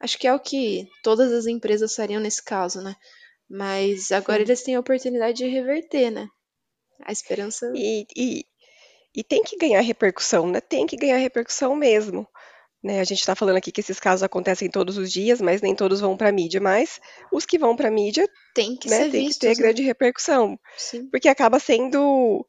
Acho 0.00 0.18
que 0.18 0.26
é 0.26 0.34
o 0.34 0.40
que 0.40 0.88
todas 1.02 1.32
as 1.32 1.46
empresas 1.46 1.94
fariam 1.94 2.20
nesse 2.20 2.42
caso, 2.42 2.82
né? 2.82 2.96
Mas 3.48 4.10
agora 4.10 4.38
Sim. 4.38 4.44
eles 4.44 4.62
têm 4.62 4.74
a 4.74 4.80
oportunidade 4.80 5.38
de 5.38 5.46
reverter, 5.46 6.10
né? 6.10 6.28
A 7.04 7.12
esperança. 7.12 7.70
E, 7.74 8.06
e, 8.16 8.44
e 9.14 9.24
tem 9.24 9.42
que 9.42 9.56
ganhar 9.56 9.80
repercussão, 9.80 10.48
né? 10.48 10.60
Tem 10.60 10.86
que 10.86 10.96
ganhar 10.96 11.18
repercussão 11.18 11.76
mesmo. 11.76 12.26
Né, 12.82 13.00
a 13.00 13.04
gente 13.04 13.20
está 13.20 13.34
falando 13.34 13.56
aqui 13.56 13.70
que 13.70 13.80
esses 13.80 14.00
casos 14.00 14.22
acontecem 14.22 14.70
todos 14.70 14.96
os 14.96 15.12
dias, 15.12 15.38
mas 15.40 15.60
nem 15.60 15.74
todos 15.74 16.00
vão 16.00 16.16
para 16.16 16.30
a 16.30 16.32
mídia. 16.32 16.60
Mas 16.60 16.98
os 17.30 17.44
que 17.44 17.58
vão 17.58 17.76
para 17.76 17.88
a 17.88 17.90
mídia 17.90 18.26
tem 18.54 18.74
que, 18.74 18.88
né, 18.88 19.00
tem 19.00 19.26
vistos, 19.26 19.34
que 19.34 19.40
ter 19.40 19.48
né? 19.48 19.54
grande 19.54 19.82
repercussão, 19.82 20.58
Sim. 20.78 21.06
porque 21.10 21.28
acaba 21.28 21.58
sendo 21.58 22.46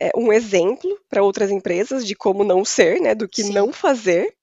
é, 0.00 0.10
um 0.16 0.32
exemplo 0.32 0.98
para 1.08 1.22
outras 1.22 1.50
empresas 1.50 2.06
de 2.06 2.14
como 2.14 2.44
não 2.44 2.64
ser, 2.64 2.98
né, 3.00 3.14
do 3.14 3.28
que 3.28 3.42
Sim. 3.42 3.52
não 3.52 3.72
fazer. 3.72 4.34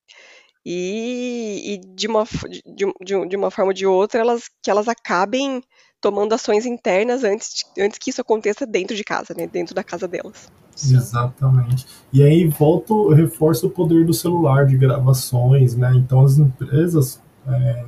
E, 0.63 1.73
e 1.73 1.95
de, 1.95 2.05
uma, 2.05 2.23
de, 2.23 2.93
de, 3.01 3.27
de 3.27 3.35
uma 3.35 3.49
forma 3.49 3.69
ou 3.69 3.73
de 3.73 3.87
outra, 3.87 4.21
elas, 4.21 4.43
que 4.61 4.69
elas 4.69 4.87
acabem 4.87 5.63
tomando 5.99 6.33
ações 6.33 6.67
internas 6.67 7.23
antes, 7.23 7.63
antes 7.79 7.97
que 7.97 8.11
isso 8.11 8.21
aconteça 8.21 8.65
dentro 8.65 8.95
de 8.95 9.03
casa, 9.03 9.33
né, 9.35 9.47
dentro 9.47 9.73
da 9.73 9.83
casa 9.83 10.07
delas. 10.07 10.51
Exatamente. 10.89 11.85
E 12.11 12.23
aí 12.23 12.47
volto, 12.47 13.09
reforça 13.09 13.67
o 13.67 13.69
poder 13.69 14.05
do 14.05 14.13
celular 14.13 14.65
de 14.65 14.77
gravações, 14.77 15.75
né? 15.75 15.93
Então 15.95 16.21
as 16.21 16.37
empresas 16.37 17.21
é, 17.47 17.85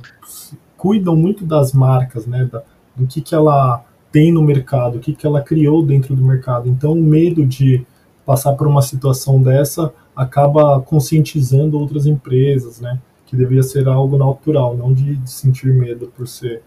cuidam 0.76 1.16
muito 1.16 1.44
das 1.44 1.72
marcas, 1.72 2.26
né? 2.26 2.44
Da, 2.50 2.62
do 2.94 3.06
que, 3.06 3.20
que 3.20 3.34
ela 3.34 3.84
tem 4.12 4.30
no 4.32 4.42
mercado, 4.42 4.98
o 4.98 5.00
que, 5.00 5.12
que 5.12 5.26
ela 5.26 5.42
criou 5.42 5.84
dentro 5.84 6.14
do 6.14 6.22
mercado. 6.22 6.68
Então 6.68 6.92
o 6.92 7.02
medo 7.02 7.44
de 7.44 7.84
passar 8.24 8.52
por 8.54 8.66
uma 8.66 8.80
situação 8.80 9.42
dessa 9.42 9.92
acaba 10.14 10.80
conscientizando 10.80 11.78
outras 11.78 12.06
empresas, 12.06 12.80
né? 12.80 13.00
Que 13.26 13.36
deveria 13.36 13.62
ser 13.62 13.88
algo 13.88 14.16
natural, 14.16 14.76
não 14.76 14.92
de, 14.92 15.16
de 15.16 15.30
sentir 15.30 15.72
medo 15.74 16.12
por 16.16 16.28
ser 16.28 16.62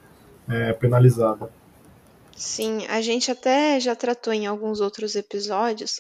é, 0.50 0.74
penalizada. 0.74 1.50
Sim, 2.38 2.86
a 2.88 3.02
gente 3.02 3.32
até 3.32 3.80
já 3.80 3.96
tratou 3.96 4.32
em 4.32 4.46
alguns 4.46 4.80
outros 4.80 5.16
episódios 5.16 6.00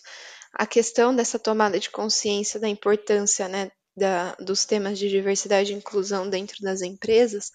a 0.53 0.65
questão 0.67 1.15
dessa 1.15 1.39
tomada 1.39 1.79
de 1.79 1.89
consciência 1.89 2.59
da 2.59 2.69
importância, 2.69 3.47
né, 3.47 3.71
da, 3.95 4.35
dos 4.35 4.63
temas 4.63 4.99
de 4.99 5.09
diversidade 5.09 5.73
e 5.73 5.75
inclusão 5.75 6.29
dentro 6.29 6.57
das 6.61 6.81
empresas, 6.83 7.49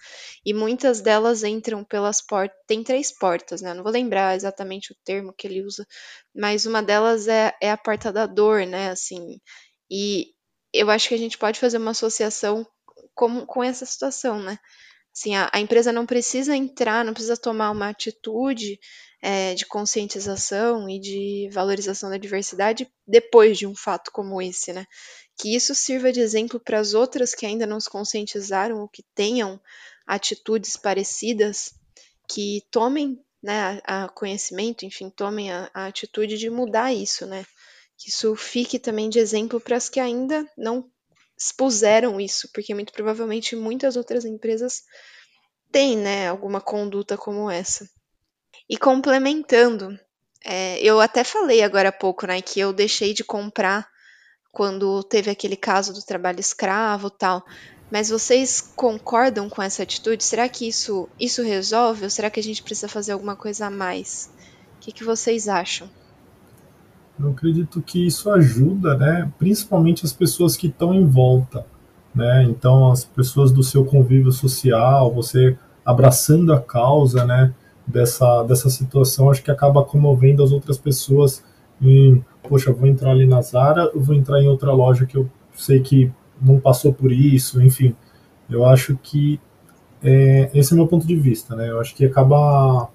e 0.45 0.53
muitas 0.53 1.01
delas 1.01 1.45
entram 1.45 1.85
pelas 1.85 2.21
portas. 2.21 2.59
Tem 2.67 2.83
três 2.83 3.17
portas, 3.17 3.62
né? 3.62 3.73
Não 3.73 3.85
vou 3.85 3.93
lembrar 3.93 4.35
exatamente 4.35 4.93
o 4.93 4.97
termo 5.05 5.33
que 5.33 5.47
ele 5.47 5.62
usa, 5.65 5.87
mas 6.35 6.67
uma 6.67 6.83
delas 6.83 7.29
é, 7.29 7.55
é 7.62 7.71
a 7.71 7.77
porta 7.77 8.12
da 8.12 8.27
dor, 8.27 8.67
né? 8.67 8.91
Assim, 8.91 9.41
e 9.91 10.33
eu 10.73 10.91
acho 10.91 11.09
que 11.09 11.15
a 11.15 11.19
gente 11.19 11.39
pode 11.39 11.61
fazer 11.61 11.79
uma 11.79 11.93
associação 11.93 12.67
com, 13.15 13.47
com 13.47 13.62
essa 13.62 13.87
situação, 13.87 14.43
né? 14.43 14.59
Assim, 15.14 15.35
a, 15.37 15.50
a 15.52 15.61
empresa 15.61 15.92
não 15.92 16.07
precisa 16.07 16.57
entrar, 16.57 17.04
não 17.04 17.12
precisa 17.12 17.37
tomar 17.37 17.71
uma 17.71 17.88
atitude 17.88 18.78
é, 19.23 19.54
de 19.54 19.64
conscientização 19.66 20.88
e 20.88 20.99
de 20.99 21.49
valorização 21.52 22.11
da 22.11 22.16
diversidade 22.16 22.90
depois 23.07 23.57
de 23.57 23.66
um 23.66 23.75
fato 23.75 24.11
como 24.11 24.42
esse, 24.42 24.73
né? 24.73 24.87
Que 25.38 25.54
isso 25.54 25.75
sirva 25.75 26.12
de 26.12 26.21
exemplo 26.21 26.59
para 26.59 26.81
as 26.81 26.92
outras 26.92 27.35
que 27.35 27.47
ainda 27.47 27.66
não 27.66 27.78
se 27.78 27.88
conscientizaram 27.88 28.81
ou 28.81 28.88
que 28.88 29.04
tenham 29.14 29.61
atitudes 30.07 30.76
parecidas, 30.76 31.75
que 32.28 32.62
tomem 32.71 33.19
né, 33.42 33.81
a, 33.85 34.04
a 34.04 34.09
conhecimento, 34.09 34.85
enfim, 34.85 35.11
tomem 35.11 35.52
a, 35.52 35.71
a 35.73 35.87
atitude 35.87 36.37
de 36.37 36.50
mudar 36.50 36.92
isso, 36.92 37.26
né? 37.26 37.45
Que 37.97 38.09
isso 38.09 38.35
fique 38.35 38.78
também 38.78 39.09
de 39.09 39.19
exemplo 39.19 39.61
para 39.61 39.76
as 39.76 39.88
que 39.88 40.00
ainda 40.00 40.45
não 40.57 40.90
expuseram 41.43 42.21
isso, 42.21 42.49
porque 42.53 42.75
muito 42.75 42.93
provavelmente 42.93 43.57
muitas 43.57 43.97
outras 43.97 44.25
empresas 44.25 44.83
têm, 45.71 45.97
né, 45.97 46.29
alguma 46.29 46.61
conduta 46.61 47.17
como 47.17 47.51
essa. 47.51 47.89
E 48.69 48.77
complementando, 48.77 49.99
é, 50.45 50.81
eu 50.81 51.01
até 51.01 51.25
falei 51.25 51.63
agora 51.63 51.89
há 51.89 51.93
pouco, 51.93 52.27
né, 52.27 52.41
que 52.41 52.61
eu 52.61 52.73
deixei 52.73 53.13
de 53.13 53.25
comprar 53.25 53.89
quando 54.53 55.03
teve 55.03 55.31
aquele 55.31 55.57
caso 55.57 55.93
do 55.93 56.03
trabalho 56.03 56.39
escravo 56.39 57.11
tal. 57.11 57.45
Mas 57.91 58.09
vocês 58.09 58.61
concordam 58.61 59.51
com 59.51 59.63
essa 59.63 59.83
atitude? 59.83 60.25
Será 60.25 60.49
que 60.49 60.67
isso, 60.67 61.09
isso 61.19 61.43
resolve 61.43 62.05
ou 62.05 62.11
será 62.11 62.31
que 62.31 62.41
a 62.41 62.43
gente 62.43 62.63
precisa 62.63 62.89
fazer 62.89 63.13
alguma 63.13 63.37
coisa 63.37 63.67
a 63.67 63.71
mais? 63.71 64.31
O 64.77 64.81
que, 64.81 64.93
que 64.93 65.05
vocês 65.05 65.49
acham? 65.49 65.91
Eu 67.19 67.31
acredito 67.31 67.81
que 67.83 68.07
isso 68.07 68.31
ajuda, 68.31 68.97
né, 68.97 69.31
principalmente 69.38 70.04
as 70.04 70.12
pessoas 70.12 70.57
que 70.57 70.66
estão 70.66 70.95
em 70.95 71.07
volta, 71.07 71.66
né? 72.14 72.45
Então 72.45 72.90
as 72.90 73.04
pessoas 73.04 73.52
do 73.52 73.62
seu 73.62 73.85
convívio 73.85 74.33
social, 74.33 75.12
você 75.12 75.57
abraçando 75.85 76.52
a 76.52 76.61
causa, 76.61 77.25
né, 77.25 77.52
dessa 77.87 78.42
dessa 78.45 78.71
situação, 78.71 79.31
acho 79.31 79.42
que 79.42 79.50
acaba 79.50 79.85
comovendo 79.85 80.42
as 80.42 80.52
outras 80.52 80.78
pessoas 80.78 81.45
em, 81.81 82.25
poxa, 82.49 82.73
vou 82.73 82.87
entrar 82.88 83.11
ali 83.11 83.26
na 83.26 83.42
Zara, 83.42 83.90
vou 83.95 84.14
entrar 84.14 84.40
em 84.40 84.49
outra 84.49 84.73
loja 84.73 85.07
que 85.07 85.16
eu 85.16 85.28
sei 85.54 85.81
que 85.81 86.11
não 86.40 86.59
passou 86.61 86.92
por 86.92 87.12
isso, 87.12 87.62
enfim. 87.62 87.95
Eu 88.50 88.64
acho 88.64 88.97
que 89.02 89.40
é, 90.02 90.50
esse 90.54 90.73
é 90.73 90.75
o 90.75 90.78
meu 90.78 90.88
ponto 90.88 91.07
de 91.07 91.16
vista, 91.16 91.54
né? 91.54 91.71
Eu 91.71 91.81
acho 91.81 91.95
que 91.95 92.04
acaba 92.04 92.88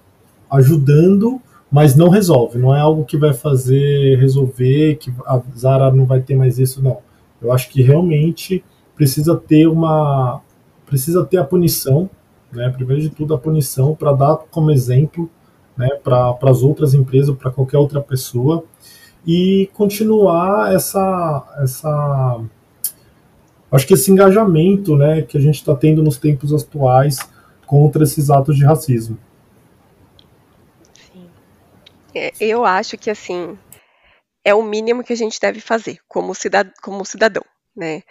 ajudando 0.50 1.41
mas 1.69 1.95
não 1.95 2.09
resolve, 2.09 2.57
não 2.57 2.74
é 2.75 2.79
algo 2.79 3.03
que 3.03 3.17
vai 3.17 3.33
fazer 3.33 4.17
resolver, 4.17 4.95
que 4.95 5.13
a 5.25 5.41
Zara 5.57 5.91
não 5.91 6.05
vai 6.05 6.21
ter 6.21 6.36
mais 6.36 6.57
isso, 6.57 6.81
não. 6.81 7.00
Eu 7.41 7.51
acho 7.51 7.69
que 7.69 7.81
realmente 7.81 8.63
precisa 8.95 9.36
ter 9.36 9.67
uma 9.67 10.41
precisa 10.86 11.25
ter 11.25 11.38
a 11.38 11.43
punição, 11.43 12.09
né? 12.51 12.69
Primeiro 12.69 13.01
de 13.01 13.09
tudo 13.09 13.33
a 13.33 13.38
punição 13.38 13.93
para 13.93 14.13
dar 14.13 14.38
como 14.50 14.71
exemplo, 14.71 15.29
né, 15.77 15.89
para 16.03 16.36
as 16.43 16.63
outras 16.63 16.93
empresas, 16.93 17.36
para 17.36 17.51
qualquer 17.51 17.77
outra 17.77 18.01
pessoa 18.01 18.63
e 19.25 19.69
continuar 19.74 20.74
essa 20.74 21.55
essa 21.62 22.41
acho 23.69 23.86
que 23.86 23.93
esse 23.93 24.09
engajamento, 24.09 24.95
né, 24.95 25.21
que 25.21 25.38
a 25.38 25.41
gente 25.41 25.55
está 25.55 25.75
tendo 25.75 26.01
nos 26.01 26.17
tempos 26.17 26.53
atuais 26.53 27.19
contra 27.65 28.03
esses 28.03 28.29
atos 28.29 28.55
de 28.55 28.63
racismo. 28.65 29.17
É, 32.17 32.31
eu 32.39 32.65
acho 32.65 32.97
que 32.97 33.09
assim 33.09 33.57
é 34.43 34.53
o 34.53 34.63
mínimo 34.63 35.03
que 35.03 35.13
a 35.13 35.15
gente 35.15 35.39
deve 35.39 35.59
fazer 35.59 36.00
como, 36.07 36.33
como 36.81 37.05
cidadão, 37.05 37.43
né? 37.75 38.01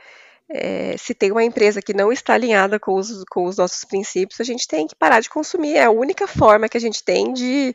É, 0.49 0.97
se 0.97 1.15
tem 1.15 1.33
uma 1.33 1.43
empresa 1.43 1.83
que 1.83 1.95
não 1.95 2.13
está 2.13 2.35
alinhada 2.35 2.79
com 2.79 2.95
os, 2.95 3.25
com 3.25 3.47
os 3.47 3.57
nossos 3.57 3.85
princípios, 3.85 4.41
a 4.41 4.45
gente 4.45 4.69
tem 4.69 4.87
que 4.87 4.95
parar 4.95 5.21
de 5.21 5.29
consumir. 5.31 5.77
É 5.77 5.85
a 5.85 5.91
única 5.91 6.27
forma 6.27 6.69
que 6.69 6.77
a 6.77 6.81
gente 6.81 7.03
tem 7.03 7.33
de, 7.33 7.75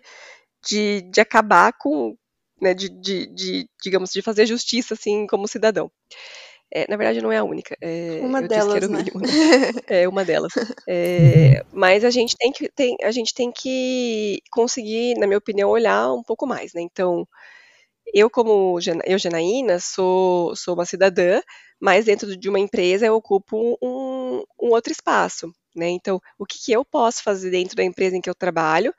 de, 0.63 1.01
de 1.01 1.19
acabar 1.19 1.73
com, 1.73 2.15
né, 2.61 2.73
de, 2.73 2.87
de, 2.87 3.25
de, 3.33 3.69
digamos, 3.83 4.11
de 4.11 4.21
fazer 4.21 4.45
justiça, 4.45 4.93
assim, 4.93 5.27
como 5.27 5.47
cidadão. 5.47 5.91
É, 6.73 6.85
na 6.89 6.95
verdade, 6.97 7.21
não 7.21 7.31
é 7.31 7.37
a 7.37 7.43
única. 7.43 7.75
É, 7.81 8.19
uma 8.21 8.41
delas, 8.41 8.87
né? 8.87 8.99
Mínimo, 8.99 9.19
né? 9.19 9.27
É 9.87 10.07
uma 10.07 10.23
delas. 10.23 10.53
É, 10.87 11.63
mas 11.73 12.03
a 12.05 12.09
gente 12.09 12.35
tem 12.37 12.51
que 12.51 12.69
tem, 12.69 12.95
a 13.03 13.11
gente 13.11 13.33
tem 13.33 13.51
que 13.51 14.41
conseguir, 14.51 15.15
na 15.17 15.27
minha 15.27 15.37
opinião, 15.37 15.69
olhar 15.69 16.13
um 16.13 16.23
pouco 16.23 16.47
mais, 16.47 16.73
né? 16.73 16.81
Então, 16.81 17.27
eu 18.13 18.29
como 18.29 18.79
eu 19.05 19.17
Janaína 19.19 19.79
sou 19.79 20.55
sou 20.55 20.75
uma 20.75 20.85
cidadã, 20.85 21.41
mas 21.79 22.05
dentro 22.05 22.35
de 22.37 22.49
uma 22.49 22.59
empresa 22.59 23.05
eu 23.05 23.15
ocupo 23.15 23.77
um, 23.81 24.43
um 24.61 24.69
outro 24.71 24.91
espaço, 24.93 25.51
né? 25.75 25.89
Então, 25.89 26.21
o 26.39 26.45
que, 26.45 26.57
que 26.65 26.71
eu 26.73 26.85
posso 26.85 27.23
fazer 27.23 27.51
dentro 27.51 27.75
da 27.75 27.83
empresa 27.83 28.17
em 28.17 28.21
que 28.21 28.29
eu 28.29 28.35
trabalho 28.35 28.93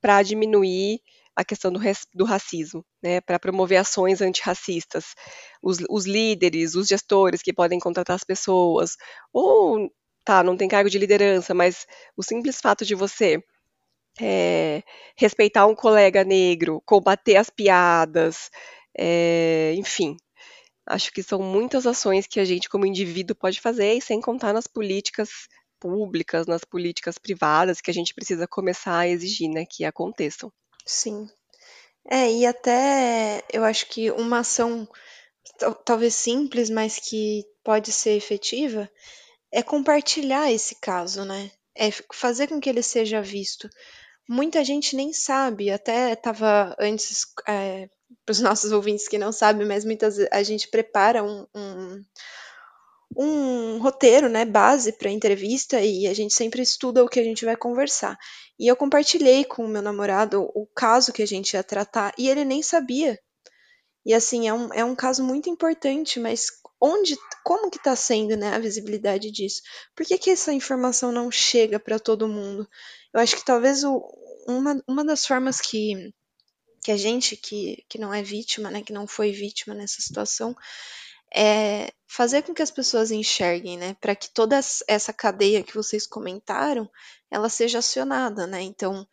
para 0.00 0.22
diminuir 0.22 1.00
a 1.40 1.44
questão 1.44 1.72
do, 1.72 1.80
do 2.14 2.24
racismo, 2.24 2.84
né, 3.02 3.20
para 3.20 3.38
promover 3.38 3.78
ações 3.78 4.20
antirracistas. 4.20 5.14
Os, 5.62 5.78
os 5.88 6.06
líderes, 6.06 6.74
os 6.74 6.88
gestores 6.88 7.42
que 7.42 7.52
podem 7.52 7.78
contratar 7.78 8.16
as 8.16 8.24
pessoas, 8.24 8.96
ou 9.32 9.90
tá, 10.24 10.42
não 10.42 10.56
tem 10.56 10.68
cargo 10.68 10.90
de 10.90 10.98
liderança, 10.98 11.54
mas 11.54 11.86
o 12.16 12.22
simples 12.22 12.60
fato 12.60 12.84
de 12.84 12.94
você 12.94 13.42
é, 14.20 14.82
respeitar 15.16 15.66
um 15.66 15.74
colega 15.74 16.24
negro, 16.24 16.82
combater 16.86 17.36
as 17.36 17.50
piadas, 17.50 18.50
é, 18.98 19.74
enfim, 19.76 20.16
acho 20.86 21.12
que 21.12 21.22
são 21.22 21.40
muitas 21.40 21.86
ações 21.86 22.26
que 22.26 22.40
a 22.40 22.44
gente, 22.44 22.68
como 22.68 22.86
indivíduo, 22.86 23.36
pode 23.36 23.60
fazer, 23.60 23.94
e 23.94 24.02
sem 24.02 24.20
contar 24.20 24.52
nas 24.52 24.66
políticas 24.66 25.30
públicas, 25.80 26.46
nas 26.46 26.64
políticas 26.64 27.18
privadas, 27.18 27.80
que 27.80 27.90
a 27.90 27.94
gente 27.94 28.14
precisa 28.14 28.46
começar 28.46 28.98
a 28.98 29.08
exigir 29.08 29.48
né, 29.50 29.64
que 29.68 29.84
aconteçam. 29.84 30.52
Sim. 30.86 31.28
É, 32.10 32.30
e 32.32 32.46
até 32.46 33.44
eu 33.52 33.64
acho 33.64 33.86
que 33.88 34.10
uma 34.12 34.40
ação 34.40 34.88
talvez 35.84 36.14
simples, 36.14 36.70
mas 36.70 36.98
que 36.98 37.44
pode 37.64 37.92
ser 37.92 38.12
efetiva, 38.16 38.90
é 39.52 39.62
compartilhar 39.62 40.52
esse 40.52 40.76
caso, 40.76 41.24
né? 41.24 41.50
É 41.76 41.90
fazer 42.14 42.48
com 42.48 42.60
que 42.60 42.68
ele 42.70 42.82
seja 42.82 43.22
visto. 43.22 43.68
Muita 44.28 44.64
gente 44.64 44.96
nem 44.96 45.12
sabe, 45.12 45.70
até 45.70 46.12
estava 46.12 46.76
antes, 46.78 47.26
é, 47.48 47.88
para 48.26 48.32
os 48.32 48.40
nossos 48.40 48.72
ouvintes 48.72 49.08
que 49.08 49.18
não 49.18 49.32
sabem, 49.32 49.66
mas 49.66 49.84
muitas 49.84 50.18
a 50.32 50.42
gente 50.42 50.68
prepara 50.68 51.22
um, 51.24 51.46
um, 51.54 52.04
um 53.16 53.78
roteiro, 53.78 54.28
né, 54.28 54.44
base 54.44 54.92
para 54.92 55.10
entrevista 55.10 55.80
e 55.80 56.06
a 56.06 56.14
gente 56.14 56.34
sempre 56.34 56.62
estuda 56.62 57.04
o 57.04 57.08
que 57.08 57.18
a 57.18 57.24
gente 57.24 57.44
vai 57.44 57.56
conversar. 57.56 58.16
E 58.58 58.66
eu 58.68 58.76
compartilhei 58.76 59.44
com 59.44 59.64
o 59.64 59.68
meu 59.68 59.82
namorado 59.82 60.42
o 60.54 60.66
caso 60.74 61.12
que 61.12 61.22
a 61.22 61.26
gente 61.26 61.54
ia 61.54 61.62
tratar 61.62 62.14
e 62.16 62.28
ele 62.28 62.44
nem 62.44 62.62
sabia. 62.62 63.18
E 64.04 64.14
assim, 64.14 64.48
é 64.48 64.54
um, 64.54 64.72
é 64.72 64.84
um 64.84 64.94
caso 64.94 65.22
muito 65.22 65.50
importante, 65.50 66.18
mas 66.18 66.46
onde, 66.80 67.16
como 67.44 67.70
que 67.70 67.76
está 67.76 67.94
sendo 67.94 68.36
né, 68.36 68.54
a 68.54 68.58
visibilidade 68.58 69.30
disso? 69.30 69.60
Por 69.94 70.06
que, 70.06 70.16
que 70.16 70.30
essa 70.30 70.52
informação 70.52 71.12
não 71.12 71.30
chega 71.30 71.78
para 71.78 71.98
todo 71.98 72.28
mundo? 72.28 72.66
Eu 73.12 73.20
acho 73.20 73.36
que 73.36 73.44
talvez 73.44 73.84
o, 73.84 74.02
uma, 74.46 74.82
uma 74.86 75.04
das 75.04 75.26
formas 75.26 75.60
que, 75.60 76.12
que 76.82 76.90
a 76.90 76.96
gente 76.96 77.36
que, 77.36 77.84
que 77.88 77.98
não 77.98 78.14
é 78.14 78.22
vítima, 78.22 78.70
né, 78.70 78.82
que 78.82 78.92
não 78.92 79.06
foi 79.06 79.32
vítima 79.32 79.74
nessa 79.74 80.00
situação, 80.00 80.56
é 81.34 81.92
fazer 82.06 82.42
com 82.42 82.52
que 82.52 82.62
as 82.62 82.70
pessoas 82.70 83.10
enxerguem, 83.10 83.78
né, 83.78 83.96
para 84.00 84.16
que 84.16 84.28
toda 84.30 84.58
essa 84.88 85.12
cadeia 85.12 85.62
que 85.62 85.74
vocês 85.74 86.06
comentaram, 86.06 86.90
ela 87.30 87.48
seja 87.48 87.78
acionada, 87.78 88.46
né? 88.46 88.60
Então, 88.62 89.06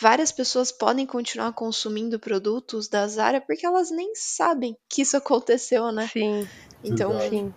várias 0.00 0.32
pessoas 0.32 0.72
podem 0.72 1.06
continuar 1.06 1.52
consumindo 1.52 2.18
produtos 2.18 2.88
da 2.88 3.06
Zara 3.06 3.40
porque 3.40 3.66
elas 3.66 3.90
nem 3.90 4.14
sabem 4.14 4.76
que 4.88 5.02
isso 5.02 5.16
aconteceu, 5.16 5.92
né? 5.92 6.08
Sim. 6.08 6.48
Então, 6.82 7.18
Sim. 7.28 7.52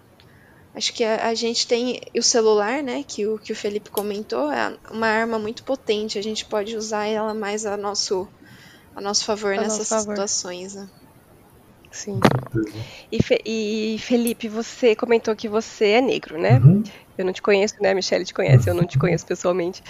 acho 0.73 0.93
que 0.93 1.03
a, 1.03 1.29
a, 1.29 1.33
gente 1.33 1.65
tem 1.65 2.01
o 2.15 2.21
celular, 2.21 2.83
né, 2.83 3.01
que 3.03 3.25
o 3.25 3.39
que 3.39 3.53
o 3.53 3.55
Felipe 3.55 3.89
comentou, 3.89 4.51
é 4.51 4.77
uma 4.91 5.07
arma 5.07 5.39
muito 5.39 5.63
potente. 5.63 6.19
A 6.19 6.23
gente 6.23 6.45
pode 6.45 6.75
usar 6.75 7.05
ela 7.05 7.33
mais 7.33 7.65
a 7.65 7.77
nosso 7.77 8.27
a 8.93 9.01
nosso 9.01 9.25
favor 9.25 9.53
a 9.53 9.61
nessas 9.61 9.89
nosso 9.89 9.89
favor. 9.89 10.15
situações, 10.15 10.75
né? 10.75 10.89
Sim. 11.95 12.19
E, 13.09 13.23
Fe, 13.23 13.41
e, 13.45 13.97
Felipe, 13.99 14.49
você 14.49 14.95
comentou 14.95 15.33
que 15.33 15.47
você 15.47 15.91
é 15.91 16.01
negro, 16.01 16.37
né? 16.37 16.59
Uhum. 16.59 16.83
Eu 17.17 17.23
não 17.23 17.31
te 17.31 17.41
conheço, 17.41 17.75
né? 17.81 17.91
A 17.91 17.95
Michelle 17.95 18.25
te 18.25 18.33
conhece, 18.33 18.69
eu 18.69 18.75
não 18.75 18.85
te 18.85 18.99
conheço 18.99 19.25
pessoalmente. 19.25 19.81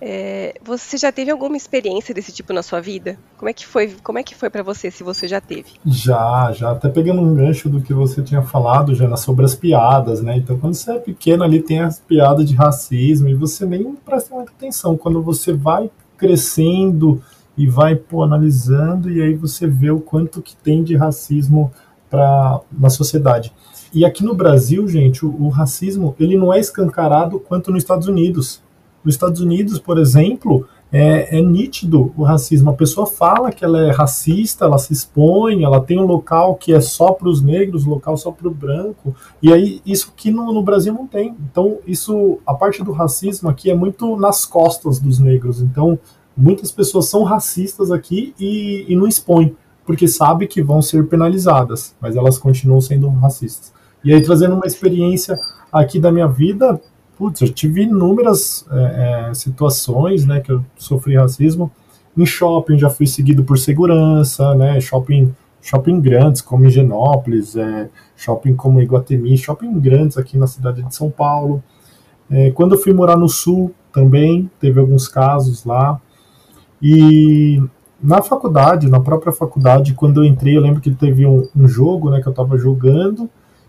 É, 0.00 0.54
você 0.62 0.96
já 0.96 1.10
teve 1.10 1.32
alguma 1.32 1.56
experiência 1.56 2.14
desse 2.14 2.30
tipo 2.30 2.52
na 2.52 2.62
sua 2.62 2.80
vida? 2.80 3.18
Como 3.36 3.48
é 3.48 3.52
que 3.52 3.66
foi? 3.66 3.96
Como 4.04 4.20
é 4.20 4.22
que 4.22 4.36
foi 4.36 4.48
para 4.48 4.62
você, 4.62 4.88
se 4.88 5.02
você 5.02 5.26
já 5.26 5.40
teve? 5.40 5.72
Já, 5.84 6.52
já. 6.52 6.70
Até 6.70 6.88
pegando 6.88 7.20
um 7.20 7.34
gancho 7.34 7.68
do 7.68 7.80
que 7.80 7.92
você 7.92 8.22
tinha 8.22 8.42
falado, 8.42 8.94
Jana, 8.94 9.16
sobre 9.16 9.44
as 9.44 9.56
piadas, 9.56 10.22
né? 10.22 10.36
Então, 10.36 10.56
quando 10.60 10.74
você 10.74 10.92
é 10.92 10.98
pequeno 11.00 11.42
ali 11.42 11.60
tem 11.60 11.80
as 11.80 11.98
piadas 11.98 12.48
de 12.48 12.54
racismo 12.54 13.28
e 13.28 13.34
você 13.34 13.66
nem 13.66 13.96
presta 13.96 14.32
muita 14.32 14.52
atenção. 14.52 14.96
Quando 14.96 15.20
você 15.20 15.52
vai 15.52 15.90
crescendo 16.16 17.20
e 17.58 17.66
vai 17.66 17.94
pô, 17.96 18.22
analisando 18.22 19.10
e 19.10 19.20
aí 19.20 19.34
você 19.34 19.66
vê 19.66 19.90
o 19.90 20.00
quanto 20.00 20.40
que 20.40 20.56
tem 20.56 20.82
de 20.82 20.96
racismo 20.96 21.70
para 22.08 22.60
na 22.72 22.88
sociedade. 22.88 23.52
E 23.92 24.04
aqui 24.04 24.24
no 24.24 24.34
Brasil, 24.34 24.88
gente, 24.88 25.26
o, 25.26 25.42
o 25.42 25.48
racismo 25.48 26.14
ele 26.18 26.38
não 26.38 26.54
é 26.54 26.60
escancarado 26.60 27.38
quanto 27.38 27.70
nos 27.70 27.82
Estados 27.82 28.06
Unidos 28.06 28.62
nos 29.04 29.14
Estados 29.14 29.40
Unidos, 29.40 29.78
por 29.78 29.98
exemplo, 29.98 30.66
é, 30.90 31.38
é, 31.38 31.42
nítido 31.42 32.12
o 32.16 32.22
racismo. 32.22 32.70
A 32.70 32.74
pessoa 32.74 33.06
fala 33.06 33.52
que 33.52 33.64
ela 33.64 33.86
é 33.86 33.90
racista, 33.90 34.64
ela 34.64 34.78
se 34.78 34.92
expõe, 34.92 35.62
ela 35.62 35.80
tem 35.80 35.98
um 35.98 36.06
local 36.06 36.56
que 36.56 36.72
é 36.72 36.80
só 36.80 37.12
para 37.12 37.28
os 37.28 37.42
negros, 37.42 37.84
local 37.84 38.16
só 38.16 38.30
para 38.30 38.48
o 38.48 38.54
branco. 38.54 39.14
E 39.42 39.52
aí 39.52 39.80
isso 39.84 40.12
que 40.16 40.30
no, 40.30 40.52
no, 40.52 40.62
Brasil 40.62 40.92
não 40.92 41.06
tem. 41.06 41.34
Então 41.50 41.78
isso, 41.86 42.38
a 42.46 42.54
parte 42.54 42.82
do 42.82 42.92
racismo 42.92 43.48
aqui 43.48 43.70
é 43.70 43.74
muito 43.74 44.16
nas 44.16 44.44
costas 44.44 44.98
dos 44.98 45.18
negros. 45.18 45.60
Então 45.60 45.98
muitas 46.38 46.70
pessoas 46.70 47.08
são 47.08 47.24
racistas 47.24 47.90
aqui 47.90 48.32
e, 48.38 48.86
e 48.88 48.96
não 48.96 49.06
expõem, 49.06 49.56
porque 49.84 50.06
sabe 50.06 50.46
que 50.46 50.62
vão 50.62 50.80
ser 50.80 51.06
penalizadas, 51.06 51.94
mas 52.00 52.14
elas 52.14 52.38
continuam 52.38 52.80
sendo 52.80 53.08
racistas. 53.08 53.72
E 54.04 54.12
aí 54.12 54.22
trazendo 54.22 54.54
uma 54.54 54.66
experiência 54.66 55.36
aqui 55.72 55.98
da 55.98 56.12
minha 56.12 56.28
vida, 56.28 56.80
putz, 57.16 57.40
eu 57.40 57.48
tive 57.48 57.82
inúmeras 57.82 58.64
é, 58.70 59.28
é, 59.30 59.34
situações, 59.34 60.24
né, 60.24 60.40
que 60.40 60.52
eu 60.52 60.64
sofri 60.76 61.16
racismo. 61.16 61.70
Em 62.16 62.24
shopping 62.24 62.78
já 62.78 62.88
fui 62.88 63.06
seguido 63.06 63.42
por 63.42 63.58
segurança, 63.58 64.54
né, 64.54 64.80
shopping, 64.80 65.34
shopping 65.60 66.00
grandes 66.00 66.40
como 66.40 66.64
Higienópolis, 66.64 67.56
é, 67.56 67.88
shopping 68.16 68.54
como 68.54 68.80
Iguatemi, 68.80 69.36
shopping 69.36 69.78
grandes 69.80 70.16
aqui 70.16 70.38
na 70.38 70.46
cidade 70.46 70.82
de 70.82 70.94
São 70.94 71.10
Paulo. 71.10 71.62
É, 72.30 72.50
quando 72.52 72.74
eu 72.74 72.78
fui 72.78 72.92
morar 72.92 73.16
no 73.16 73.28
Sul 73.28 73.74
também, 73.92 74.48
teve 74.60 74.78
alguns 74.78 75.08
casos 75.08 75.64
lá. 75.64 76.00
E 76.80 77.62
na 78.00 78.22
faculdade, 78.22 78.88
na 78.88 79.00
própria 79.00 79.32
faculdade, 79.32 79.94
quando 79.94 80.22
eu 80.22 80.24
entrei, 80.24 80.56
eu 80.56 80.62
lembro 80.62 80.80
que 80.80 80.90
teve 80.90 81.26
um, 81.26 81.48
um 81.54 81.66
jogo, 81.66 82.10
né, 82.10 82.20
que 82.20 82.28
eu 82.28 82.32
estava 82.32 82.56
jogando, 82.56 83.28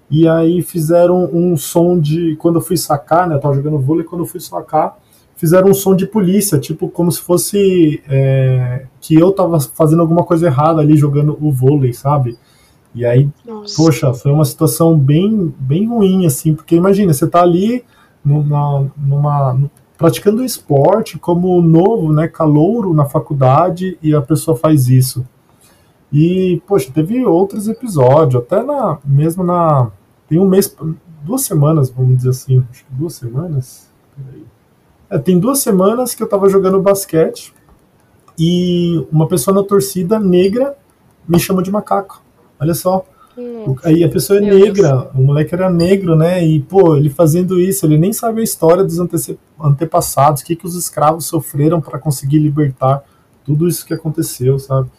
e 0.09 0.27
aí 0.27 0.61
fizeram 0.61 1.29
um 1.31 1.55
som 1.55 1.99
de. 1.99 2.35
Quando 2.37 2.55
eu 2.55 2.61
fui 2.61 2.77
sacar, 2.77 3.27
né? 3.27 3.35
Eu 3.35 3.39
tava 3.39 3.53
jogando 3.53 3.77
vôlei, 3.77 4.03
quando 4.03 4.21
eu 4.21 4.25
fui 4.25 4.39
sacar, 4.39 4.97
fizeram 5.35 5.69
um 5.69 5.73
som 5.73 5.95
de 5.95 6.07
polícia, 6.07 6.57
tipo, 6.57 6.89
como 6.89 7.11
se 7.11 7.21
fosse 7.21 8.01
é, 8.09 8.85
que 8.99 9.13
eu 9.13 9.31
tava 9.31 9.59
fazendo 9.59 10.01
alguma 10.01 10.23
coisa 10.23 10.47
errada 10.47 10.81
ali 10.81 10.97
jogando 10.97 11.37
o 11.39 11.51
vôlei, 11.51 11.93
sabe? 11.93 12.37
E 12.95 13.05
aí, 13.05 13.29
Nossa. 13.45 13.75
poxa, 13.77 14.13
foi 14.13 14.31
uma 14.31 14.45
situação 14.45 14.97
bem, 14.97 15.53
bem 15.59 15.87
ruim, 15.87 16.25
assim, 16.25 16.55
porque 16.55 16.75
imagina, 16.75 17.13
você 17.13 17.27
tá 17.27 17.41
ali 17.43 17.83
numa, 18.25 18.91
numa, 18.97 19.57
praticando 19.99 20.45
esporte 20.45 21.19
como 21.19 21.62
novo, 21.62 22.13
né, 22.13 22.25
calouro 22.25 22.93
na 22.93 23.03
faculdade 23.03 23.99
e 24.01 24.15
a 24.15 24.21
pessoa 24.21 24.55
faz 24.55 24.88
isso. 24.88 25.27
E, 26.12 26.62
poxa, 26.65 26.89
teve 26.89 27.25
outros 27.25 27.67
episódios, 27.67 28.41
até 28.41 28.63
na, 28.63 28.97
mesmo 29.03 29.43
na, 29.43 29.91
tem 30.25 30.39
um 30.39 30.47
mês, 30.47 30.73
duas 31.21 31.41
semanas, 31.41 31.89
vamos 31.89 32.15
dizer 32.15 32.29
assim, 32.29 32.65
acho 32.71 32.85
que 32.85 32.93
duas 32.93 33.13
semanas. 33.13 33.91
É, 35.09 35.17
tem 35.19 35.38
duas 35.38 35.59
semanas 35.59 36.15
que 36.15 36.23
eu 36.23 36.29
tava 36.29 36.47
jogando 36.47 36.81
basquete 36.81 37.53
e 38.39 39.05
uma 39.12 39.27
pessoa 39.27 39.53
na 39.53 39.63
torcida 39.67 40.17
negra 40.17 40.77
me 41.27 41.38
chamou 41.38 41.62
de 41.62 41.71
macaco. 41.71 42.23
Olha 42.57 42.73
só. 42.73 43.05
Aí 43.84 44.04
a 44.04 44.10
pessoa 44.10 44.39
é 44.39 44.41
Meu 44.41 44.58
negra, 44.58 44.89
Deus. 44.89 45.08
o 45.15 45.21
moleque 45.21 45.54
era 45.54 45.69
negro, 45.69 46.15
né? 46.15 46.45
E, 46.45 46.60
pô, 46.60 46.95
ele 46.95 47.10
fazendo 47.10 47.60
isso, 47.60 47.86
ele 47.86 47.97
nem 47.97 48.13
sabe 48.13 48.41
a 48.41 48.43
história 48.43 48.84
dos 48.84 48.99
antepassados, 49.60 50.41
o 50.41 50.45
que, 50.45 50.56
que 50.56 50.65
os 50.65 50.75
escravos 50.75 51.25
sofreram 51.25 51.82
para 51.82 51.99
conseguir 51.99 52.39
libertar 52.39 53.04
tudo 53.43 53.67
isso 53.67 53.86
que 53.86 53.93
aconteceu, 53.93 54.60
sabe? 54.60 54.89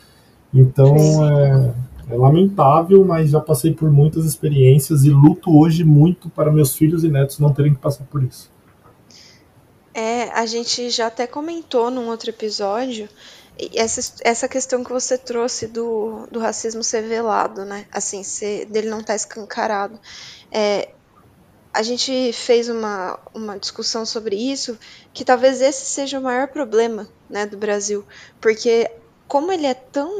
Então, 0.53 0.97
é, 1.29 1.75
é 2.11 2.17
lamentável, 2.17 3.05
mas 3.05 3.31
já 3.31 3.41
passei 3.41 3.73
por 3.73 3.91
muitas 3.91 4.25
experiências 4.25 5.05
e 5.05 5.11
luto 5.11 5.57
hoje 5.57 5.85
muito 5.85 6.29
para 6.29 6.51
meus 6.51 6.75
filhos 6.75 7.05
e 7.05 7.09
netos 7.09 7.39
não 7.39 7.53
terem 7.53 7.73
que 7.75 7.81
passar 7.81 8.05
por 8.05 8.23
isso. 8.23 8.51
É, 9.95 10.31
a 10.31 10.47
gente 10.47 10.89
já 10.91 11.09
até 11.09 11.27
comentou 11.27 11.91
num 11.91 12.09
outro 12.09 12.31
episódio 12.31 13.09
essa, 13.75 14.15
essa 14.23 14.49
questão 14.49 14.85
que 14.85 14.91
você 14.91 15.19
trouxe 15.19 15.67
do, 15.67 16.27
do 16.31 16.39
racismo 16.39 16.83
ser 16.83 17.03
velado, 17.03 17.65
né? 17.65 17.87
Assim, 17.93 18.23
ser, 18.23 18.67
dele 18.67 18.89
não 18.89 19.01
estar 19.01 19.13
tá 19.13 19.17
escancarado. 19.17 19.99
É, 20.51 20.91
a 21.73 21.83
gente 21.83 22.33
fez 22.33 22.69
uma, 22.69 23.19
uma 23.35 23.59
discussão 23.59 24.05
sobre 24.05 24.37
isso, 24.37 24.79
que 25.13 25.25
talvez 25.25 25.61
esse 25.61 25.85
seja 25.87 26.19
o 26.19 26.23
maior 26.23 26.49
problema 26.49 27.09
né, 27.29 27.47
do 27.47 27.57
Brasil, 27.57 28.05
porque 28.41 28.91
como 29.31 29.53
ele 29.53 29.67
é 29.67 29.75
tão. 29.75 30.11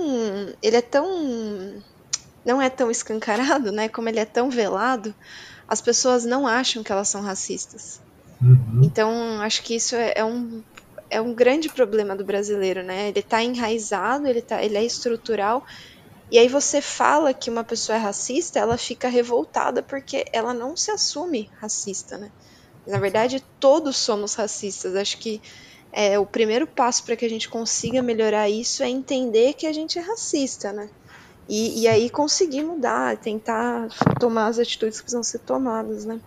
Ele 0.63 0.77
é 0.77 0.83
tão. 0.83 1.83
Não 2.45 2.63
é 2.63 2.71
tão 2.71 2.91
escancarado, 2.91 3.73
né? 3.73 3.89
Como 3.89 4.09
ele 4.09 4.21
é 4.21 4.25
tão 4.25 4.49
velado, 4.49 5.13
as 5.67 5.81
pessoas 5.81 6.25
não 6.25 6.47
acham 6.47 6.85
que 6.85 6.93
elas 6.93 7.09
são 7.09 7.21
racistas. 7.21 8.01
Uhum. 8.41 8.83
Então, 8.85 9.41
acho 9.43 9.63
que 9.63 9.75
isso 9.75 9.97
é, 9.97 10.15
é, 10.17 10.25
um, 10.25 10.63
é 11.11 11.21
um 11.21 11.35
grande 11.35 11.69
problema 11.69 12.15
do 12.15 12.25
brasileiro, 12.25 12.83
né? 12.83 13.09
Ele 13.09 13.21
está 13.21 13.43
enraizado, 13.43 14.27
ele, 14.27 14.41
tá, 14.41 14.63
ele 14.63 14.79
é 14.79 14.85
estrutural. 14.85 15.67
E 16.31 16.39
aí 16.39 16.49
você 16.49 16.81
fala 16.81 17.35
que 17.35 17.51
uma 17.51 17.65
pessoa 17.65 17.97
é 17.97 18.01
racista, 18.01 18.61
ela 18.61 18.79
fica 18.79 19.09
revoltada 19.09 19.83
porque 19.83 20.25
ela 20.33 20.55
não 20.55 20.77
se 20.77 20.91
assume 20.91 21.51
racista, 21.61 22.17
né? 22.17 22.31
Na 22.87 22.99
verdade, 22.99 23.45
todos 23.59 23.97
somos 23.97 24.35
racistas. 24.35 24.95
Acho 24.95 25.19
que 25.19 25.43
é, 25.93 26.19
o 26.19 26.25
primeiro 26.25 26.67
passo 26.67 27.05
para 27.05 27.17
que 27.17 27.25
a 27.25 27.29
gente 27.29 27.49
consiga 27.49 28.01
melhorar 28.01 28.49
isso 28.49 28.83
é 28.83 28.89
entender 28.89 29.55
que 29.55 29.67
a 29.67 29.73
gente 29.73 29.99
é 29.99 30.03
racista, 30.03 30.73
né? 30.73 30.89
E, 31.49 31.83
e 31.83 31.89
aí 31.89 32.09
conseguir 32.09 32.63
mudar, 32.63 33.17
tentar 33.17 33.89
tomar 34.21 34.47
as 34.47 34.59
atitudes 34.61 34.99
que 34.99 35.05
precisam 35.05 35.23
ser 35.25 35.41
tomadas, 35.41 36.05
né? 36.05 36.21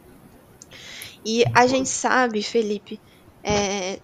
E 1.26 1.46
a 1.56 1.66
gente 1.66 1.88
sabe, 1.88 2.44
Felipe, 2.44 3.00
é, 3.42 4.00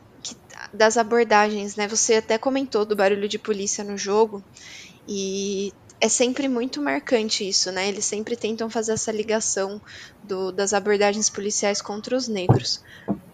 das 0.74 0.98
abordagens, 0.98 1.76
né? 1.76 1.88
Você 1.88 2.16
até 2.16 2.38
comentou 2.38 2.86
do 2.86 2.96
barulho 2.96 3.28
de 3.28 3.40
polícia 3.40 3.84
no 3.84 3.98
jogo 3.98 4.44
e 5.08 5.74
é 6.02 6.08
sempre 6.08 6.48
muito 6.48 6.82
marcante 6.82 7.48
isso, 7.48 7.72
né? 7.72 7.88
Eles 7.90 8.06
sempre 8.06 8.36
tentam 8.36 8.70
fazer 8.70 8.94
essa 8.94 9.12
ligação 9.12 9.82
do, 10.24 10.52
das 10.52 10.74
abordagens 10.74 11.30
policiais 11.30 11.82
contra 11.82 12.16
os 12.16 12.28
negros. 12.28 12.82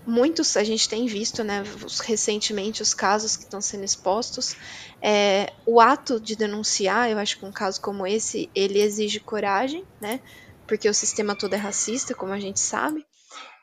Muitos 0.06 0.56
a 0.56 0.64
gente 0.64 0.88
tem 0.88 1.06
visto, 1.08 1.44
né, 1.44 1.64
recentemente 2.04 2.82
os 2.82 2.94
casos 2.94 3.36
que 3.36 3.44
estão 3.44 3.62
sendo 3.62 3.84
expostos. 3.84 4.56
É, 5.02 5.52
o 5.66 5.80
ato 5.80 6.20
de 6.20 6.36
denunciar, 6.36 7.10
eu 7.10 7.18
acho 7.18 7.40
que 7.40 7.46
um 7.46 7.52
caso 7.52 7.82
como 7.82 8.06
esse, 8.06 8.50
ele 8.54 8.80
exige 8.82 9.20
coragem, 9.20 9.84
né? 10.00 10.20
Porque 10.68 10.90
o 10.90 10.94
sistema 10.94 11.36
todo 11.36 11.54
é 11.54 11.58
racista, 11.58 12.16
como 12.16 12.34
a 12.34 12.40
gente 12.40 12.60
sabe. 12.60 13.06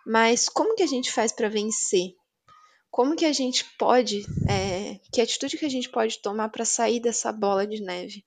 Mas 0.07 0.48
como 0.48 0.75
que 0.75 0.83
a 0.83 0.87
gente 0.87 1.12
faz 1.12 1.33
para 1.33 1.48
vencer? 1.48 2.14
Como 2.93 3.17
que 3.17 3.25
a 3.25 3.33
gente 3.33 3.65
pode, 3.79 4.27
é, 4.47 5.01
que 5.11 5.23
atitude 5.23 5.57
que 5.57 5.65
a 5.65 5.71
gente 5.71 5.89
pode 5.89 6.19
tomar 6.19 6.51
para 6.51 6.63
sair 6.67 7.01
dessa 7.01 7.33
bola 7.33 7.67
de 7.67 7.81
neve? 7.81 8.23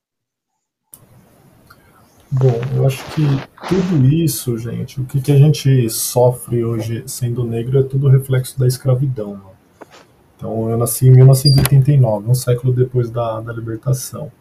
Bom, 2.31 2.59
eu 2.75 2.87
acho 2.87 3.05
que 3.11 3.21
tudo 3.69 4.07
isso, 4.07 4.57
gente, 4.57 4.99
o 4.99 5.05
que, 5.05 5.21
que 5.21 5.31
a 5.31 5.37
gente 5.37 5.87
sofre 5.91 6.65
hoje 6.65 7.03
sendo 7.05 7.43
negro 7.45 7.79
é 7.79 7.83
tudo 7.83 8.09
reflexo 8.09 8.59
da 8.59 8.65
escravidão. 8.65 9.35
Né? 9.35 9.51
Então, 10.35 10.67
eu 10.71 10.79
nasci 10.79 11.09
em 11.09 11.11
1989, 11.11 12.27
um 12.27 12.33
século 12.33 12.73
depois 12.73 13.11
da, 13.11 13.39
da 13.41 13.53
libertação. 13.53 14.31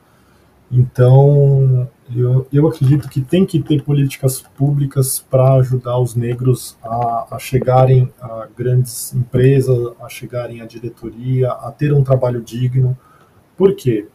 Então, 0.72 1.86
eu, 2.14 2.46
eu 2.52 2.66
acredito 2.66 3.08
que 3.08 3.20
tem 3.20 3.46
que 3.46 3.62
ter 3.62 3.82
políticas 3.82 4.40
públicas 4.40 5.24
para 5.30 5.54
ajudar 5.54 5.98
os 5.98 6.14
negros 6.14 6.76
a, 6.82 7.36
a 7.36 7.38
chegarem 7.38 8.12
a 8.20 8.48
grandes 8.56 9.14
empresas, 9.14 9.92
a 10.00 10.08
chegarem 10.08 10.60
à 10.60 10.66
diretoria, 10.66 11.50
a 11.50 11.70
ter 11.70 11.92
um 11.92 12.02
trabalho 12.02 12.42
digno. 12.42 12.96
Por 13.56 13.74
quê? 13.74 14.08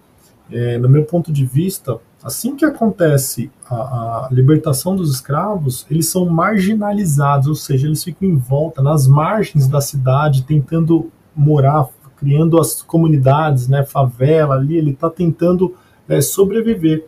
É, 0.52 0.78
no 0.78 0.90
meu 0.90 1.06
ponto 1.06 1.32
de 1.32 1.46
vista, 1.46 2.00
Assim 2.22 2.56
que 2.56 2.66
acontece 2.66 3.50
a, 3.66 3.76
a, 3.76 4.30
libertação 4.30 4.94
dos 4.94 5.10
escravos, 5.10 5.86
eles 5.90 6.08
são 6.08 6.26
marginalizados, 6.26 7.48
ou 7.48 7.56
seja, 7.56 7.88
eles 7.88 8.04
ficam 8.04 8.28
em 8.28 8.36
volta, 8.36 8.82
nas 8.82 9.08
margens 9.08 9.70
da 9.70 9.80
cidade, 9.80 10.44
tentando 10.44 11.10
morar, 11.34 11.88
criando 12.18 12.60
as 12.60 12.82
comunidades, 12.82 13.70
né, 13.70 13.86
favela 13.86 14.56
ali, 14.56 14.76
ele 14.76 14.92
está 14.92 15.10
tentando 15.10 15.76
é, 16.10 16.20
sobreviver. 16.20 17.08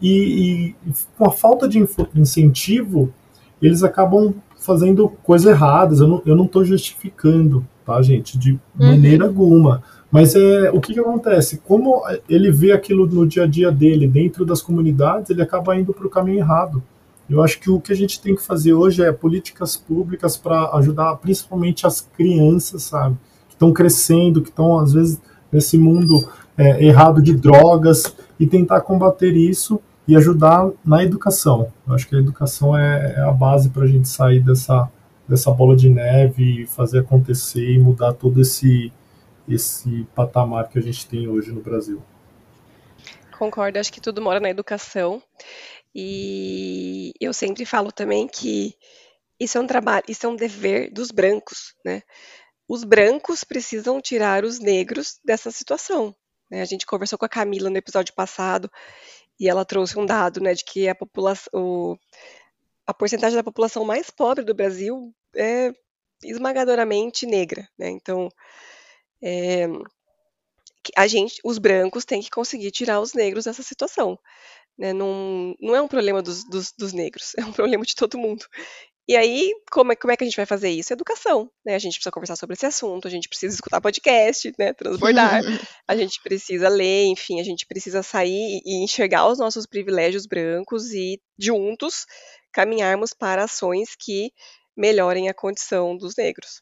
E, 0.00 0.74
e, 0.86 0.94
com 1.16 1.26
a 1.26 1.30
falta 1.30 1.68
de 1.68 1.84
incentivo, 2.14 3.12
eles 3.60 3.82
acabam 3.82 4.34
fazendo 4.58 5.08
coisas 5.22 5.46
erradas. 5.46 6.00
Eu 6.00 6.36
não 6.36 6.44
estou 6.44 6.64
justificando, 6.64 7.66
tá, 7.84 8.00
gente, 8.02 8.38
de 8.38 8.52
uhum. 8.52 8.58
maneira 8.88 9.26
alguma. 9.26 9.82
Mas 10.10 10.34
é, 10.34 10.70
o 10.70 10.80
que, 10.80 10.94
que 10.94 11.00
acontece? 11.00 11.58
Como 11.58 12.02
ele 12.28 12.50
vê 12.50 12.72
aquilo 12.72 13.06
no 13.06 13.26
dia 13.26 13.44
a 13.44 13.46
dia 13.46 13.70
dele, 13.70 14.06
dentro 14.06 14.44
das 14.44 14.62
comunidades, 14.62 15.30
ele 15.30 15.42
acaba 15.42 15.76
indo 15.76 15.92
para 15.92 16.06
o 16.06 16.10
caminho 16.10 16.38
errado. 16.38 16.82
Eu 17.28 17.42
acho 17.42 17.58
que 17.58 17.68
o 17.68 17.80
que 17.80 17.92
a 17.92 17.96
gente 17.96 18.20
tem 18.20 18.34
que 18.36 18.42
fazer 18.42 18.72
hoje 18.72 19.02
é 19.02 19.10
políticas 19.10 19.76
públicas 19.76 20.36
para 20.36 20.70
ajudar 20.76 21.16
principalmente 21.16 21.86
as 21.86 22.00
crianças, 22.00 22.84
sabe? 22.84 23.16
Que 23.48 23.54
estão 23.54 23.72
crescendo, 23.72 24.42
que 24.42 24.48
estão, 24.48 24.78
às 24.78 24.92
vezes, 24.92 25.20
nesse 25.50 25.76
mundo 25.76 26.26
é, 26.56 26.84
errado 26.84 27.20
de 27.20 27.34
drogas, 27.34 28.14
e 28.38 28.46
tentar 28.46 28.80
combater 28.82 29.34
isso 29.34 29.80
e 30.06 30.16
ajudar 30.16 30.70
na 30.84 31.02
educação. 31.02 31.72
Eu 31.86 31.94
acho 31.94 32.08
que 32.08 32.14
a 32.14 32.18
educação 32.18 32.76
é, 32.76 33.14
é 33.16 33.20
a 33.20 33.32
base 33.32 33.70
para 33.70 33.84
a 33.84 33.86
gente 33.86 34.08
sair 34.08 34.40
dessa, 34.40 34.90
dessa 35.28 35.50
bola 35.50 35.74
de 35.76 35.88
neve 35.88 36.62
e 36.62 36.66
fazer 36.66 37.00
acontecer 37.00 37.70
e 37.70 37.78
mudar 37.78 38.12
todo 38.12 38.40
esse 38.40 38.92
esse 39.48 40.04
patamar 40.14 40.68
que 40.68 40.78
a 40.78 40.82
gente 40.82 41.06
tem 41.06 41.28
hoje 41.28 41.52
no 41.52 41.60
Brasil. 41.60 42.02
Concordo, 43.38 43.78
acho 43.78 43.92
que 43.92 44.00
tudo 44.00 44.22
mora 44.22 44.40
na 44.40 44.50
educação. 44.50 45.22
E 45.94 47.12
eu 47.20 47.32
sempre 47.32 47.64
falo 47.64 47.92
também 47.92 48.26
que 48.26 48.74
isso 49.38 49.56
é 49.56 49.60
um 49.60 49.66
trabalho, 49.66 50.04
isso 50.08 50.26
é 50.26 50.28
um 50.28 50.36
dever 50.36 50.90
dos 50.92 51.10
brancos, 51.10 51.74
né? 51.84 52.02
Os 52.68 52.82
brancos 52.82 53.44
precisam 53.44 54.00
tirar 54.00 54.44
os 54.44 54.58
negros 54.58 55.20
dessa 55.24 55.50
situação. 55.50 56.14
Né? 56.50 56.62
A 56.62 56.64
gente 56.64 56.86
conversou 56.86 57.18
com 57.18 57.24
a 57.24 57.28
Camila 57.28 57.70
no 57.70 57.76
episódio 57.76 58.14
passado 58.14 58.70
e 59.38 59.48
ela 59.48 59.64
trouxe 59.64 59.98
um 59.98 60.06
dado, 60.06 60.40
né, 60.40 60.54
de 60.54 60.64
que 60.64 60.88
a 60.88 60.94
população, 60.94 61.98
a 62.86 62.94
porcentagem 62.94 63.36
da 63.36 63.44
população 63.44 63.84
mais 63.84 64.10
pobre 64.10 64.44
do 64.44 64.54
Brasil 64.54 65.14
é 65.34 65.72
esmagadoramente 66.24 67.26
negra, 67.26 67.68
né? 67.78 67.90
Então, 67.90 68.30
é, 69.22 69.66
a 70.96 71.06
gente, 71.06 71.40
os 71.44 71.58
brancos 71.58 72.04
têm 72.04 72.22
que 72.22 72.30
conseguir 72.30 72.70
tirar 72.70 73.00
os 73.00 73.12
negros 73.12 73.44
dessa 73.44 73.62
situação. 73.62 74.18
Né? 74.78 74.92
Não, 74.92 75.54
não 75.60 75.74
é 75.74 75.80
um 75.80 75.88
problema 75.88 76.22
dos, 76.22 76.44
dos, 76.44 76.72
dos, 76.72 76.92
negros, 76.92 77.32
é 77.38 77.44
um 77.44 77.52
problema 77.52 77.84
de 77.84 77.94
todo 77.94 78.18
mundo. 78.18 78.46
E 79.08 79.16
aí, 79.16 79.52
como 79.70 79.92
é, 79.92 79.96
como 79.96 80.12
é 80.12 80.16
que 80.16 80.24
a 80.24 80.26
gente 80.26 80.36
vai 80.36 80.46
fazer 80.46 80.70
isso? 80.70 80.92
Educação. 80.92 81.50
Né? 81.64 81.74
A 81.74 81.78
gente 81.78 81.94
precisa 81.94 82.10
conversar 82.10 82.36
sobre 82.36 82.54
esse 82.54 82.66
assunto, 82.66 83.06
a 83.06 83.10
gente 83.10 83.28
precisa 83.28 83.54
escutar 83.54 83.80
podcast, 83.80 84.52
né? 84.58 84.72
transbordar, 84.72 85.42
a 85.86 85.96
gente 85.96 86.20
precisa 86.20 86.68
ler, 86.68 87.06
enfim, 87.06 87.40
a 87.40 87.44
gente 87.44 87.66
precisa 87.66 88.02
sair 88.02 88.60
e 88.64 88.82
enxergar 88.82 89.28
os 89.28 89.38
nossos 89.38 89.64
privilégios 89.66 90.26
brancos 90.26 90.92
e, 90.92 91.20
juntos, 91.38 92.06
caminharmos 92.52 93.12
para 93.12 93.44
ações 93.44 93.94
que 93.96 94.32
melhorem 94.76 95.28
a 95.28 95.34
condição 95.34 95.96
dos 95.96 96.16
negros. 96.16 96.60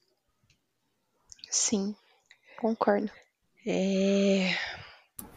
Sim, 1.50 1.94
Concordo. 2.64 3.10
É... 3.66 4.56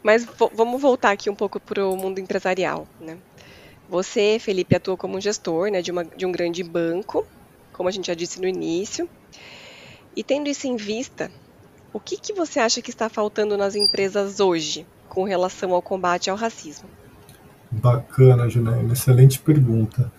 Mas 0.02 0.26
vamos 0.54 0.82
voltar 0.82 1.12
aqui 1.12 1.30
um 1.30 1.36
pouco 1.36 1.60
para 1.60 1.86
o 1.86 1.98
mundo 1.98 2.20
empresarial, 2.20 2.88
né? 3.02 3.17
Você, 3.89 4.38
Felipe, 4.39 4.76
atua 4.76 4.97
como 4.97 5.19
gestor 5.21 5.71
né, 5.71 5.82
de, 5.82 5.91
uma, 5.91 6.04
de 6.04 6.26
um 6.26 6.32
grande 6.32 6.63
banco, 6.63 7.26
como 7.71 7.88
a 7.88 7.91
gente 7.91 8.08
já 8.08 8.13
disse 8.13 8.41
no 8.41 8.47
início. 8.47 9.10
E 10.15 10.23
tendo 10.23 10.50
isso 10.50 10.67
em 10.67 10.76
vista, 10.76 11.32
o 11.93 12.00
que, 12.00 12.17
que 12.17 12.34
você 12.34 12.60
acha 12.60 12.82
que 12.82 12.89
está 12.89 13.08
faltando 13.08 13.56
nas 13.58 13.76
empresas 13.76 14.39
hoje 14.39 14.86
com 15.08 15.23
relação 15.23 15.73
ao 15.73 15.82
combate 15.82 16.30
ao 16.30 16.36
racismo? 16.36 16.89
Bacana, 17.71 18.50
Janaína. 18.50 18.93
Excelente 18.93 19.39
pergunta. 19.39 20.12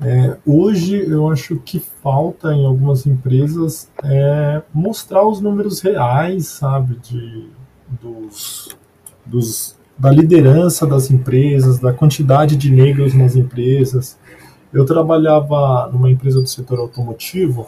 É, 0.00 0.36
hoje 0.44 1.08
eu 1.08 1.30
acho 1.30 1.56
que 1.60 1.78
falta 1.78 2.52
em 2.52 2.66
algumas 2.66 3.06
empresas 3.06 3.88
é, 4.02 4.62
mostrar 4.72 5.26
os 5.26 5.40
números 5.40 5.80
reais, 5.80 6.48
sabe, 6.48 6.96
de, 6.96 7.48
dos, 8.02 8.76
dos, 9.24 9.73
da 9.98 10.10
liderança 10.10 10.86
das 10.86 11.10
empresas, 11.10 11.78
da 11.78 11.92
quantidade 11.92 12.56
de 12.56 12.70
negros 12.70 13.14
nas 13.14 13.36
empresas. 13.36 14.18
Eu 14.72 14.84
trabalhava 14.84 15.88
numa 15.92 16.10
empresa 16.10 16.40
do 16.40 16.48
setor 16.48 16.78
automotivo 16.80 17.66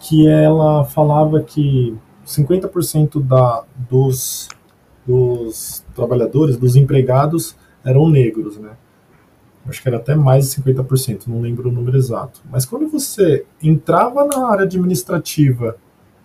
que 0.00 0.28
ela 0.28 0.84
falava 0.84 1.40
que 1.40 1.96
50% 2.26 3.22
da, 3.22 3.62
dos, 3.88 4.48
dos 5.06 5.84
trabalhadores, 5.94 6.56
dos 6.56 6.74
empregados, 6.74 7.56
eram 7.84 8.08
negros, 8.08 8.58
né? 8.58 8.70
acho 9.68 9.82
que 9.82 9.88
era 9.88 9.96
até 9.96 10.14
mais 10.14 10.50
de 10.50 10.62
50%, 10.62 11.26
não 11.26 11.40
lembro 11.40 11.68
o 11.68 11.72
número 11.72 11.96
exato. 11.96 12.40
Mas 12.50 12.64
quando 12.64 12.88
você 12.88 13.44
entrava 13.62 14.24
na 14.24 14.48
área 14.48 14.64
administrativa, 14.64 15.76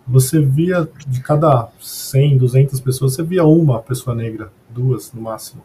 você 0.07 0.39
via 0.39 0.87
de 1.07 1.21
cada 1.21 1.69
100, 1.79 2.37
200 2.37 2.79
pessoas, 2.79 3.13
você 3.13 3.23
via 3.23 3.43
uma 3.45 3.79
pessoa 3.79 4.15
negra, 4.15 4.51
duas 4.73 5.12
no 5.13 5.21
máximo. 5.21 5.62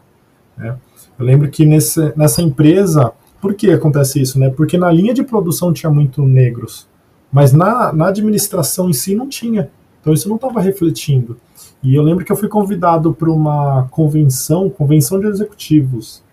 Né? 0.57 0.75
Eu 1.17 1.25
lembro 1.25 1.49
que 1.49 1.65
nesse, 1.65 2.13
nessa 2.17 2.41
empresa, 2.41 3.11
por 3.41 3.53
que 3.53 3.71
acontece 3.71 4.21
isso? 4.21 4.39
Né? 4.39 4.49
Porque 4.49 4.77
na 4.77 4.91
linha 4.91 5.13
de 5.13 5.23
produção 5.23 5.73
tinha 5.73 5.89
muito 5.89 6.23
negros, 6.23 6.87
mas 7.31 7.53
na, 7.53 7.91
na 7.93 8.07
administração 8.07 8.89
em 8.89 8.93
si 8.93 9.15
não 9.15 9.27
tinha. 9.27 9.69
Então 10.01 10.13
isso 10.13 10.29
não 10.29 10.35
estava 10.35 10.61
refletindo. 10.61 11.37
E 11.83 11.95
eu 11.95 12.01
lembro 12.01 12.25
que 12.25 12.31
eu 12.31 12.35
fui 12.35 12.47
convidado 12.47 13.13
para 13.13 13.29
uma 13.29 13.87
convenção, 13.91 14.69
convenção 14.69 15.19
de 15.19 15.27
executivos, 15.27 16.23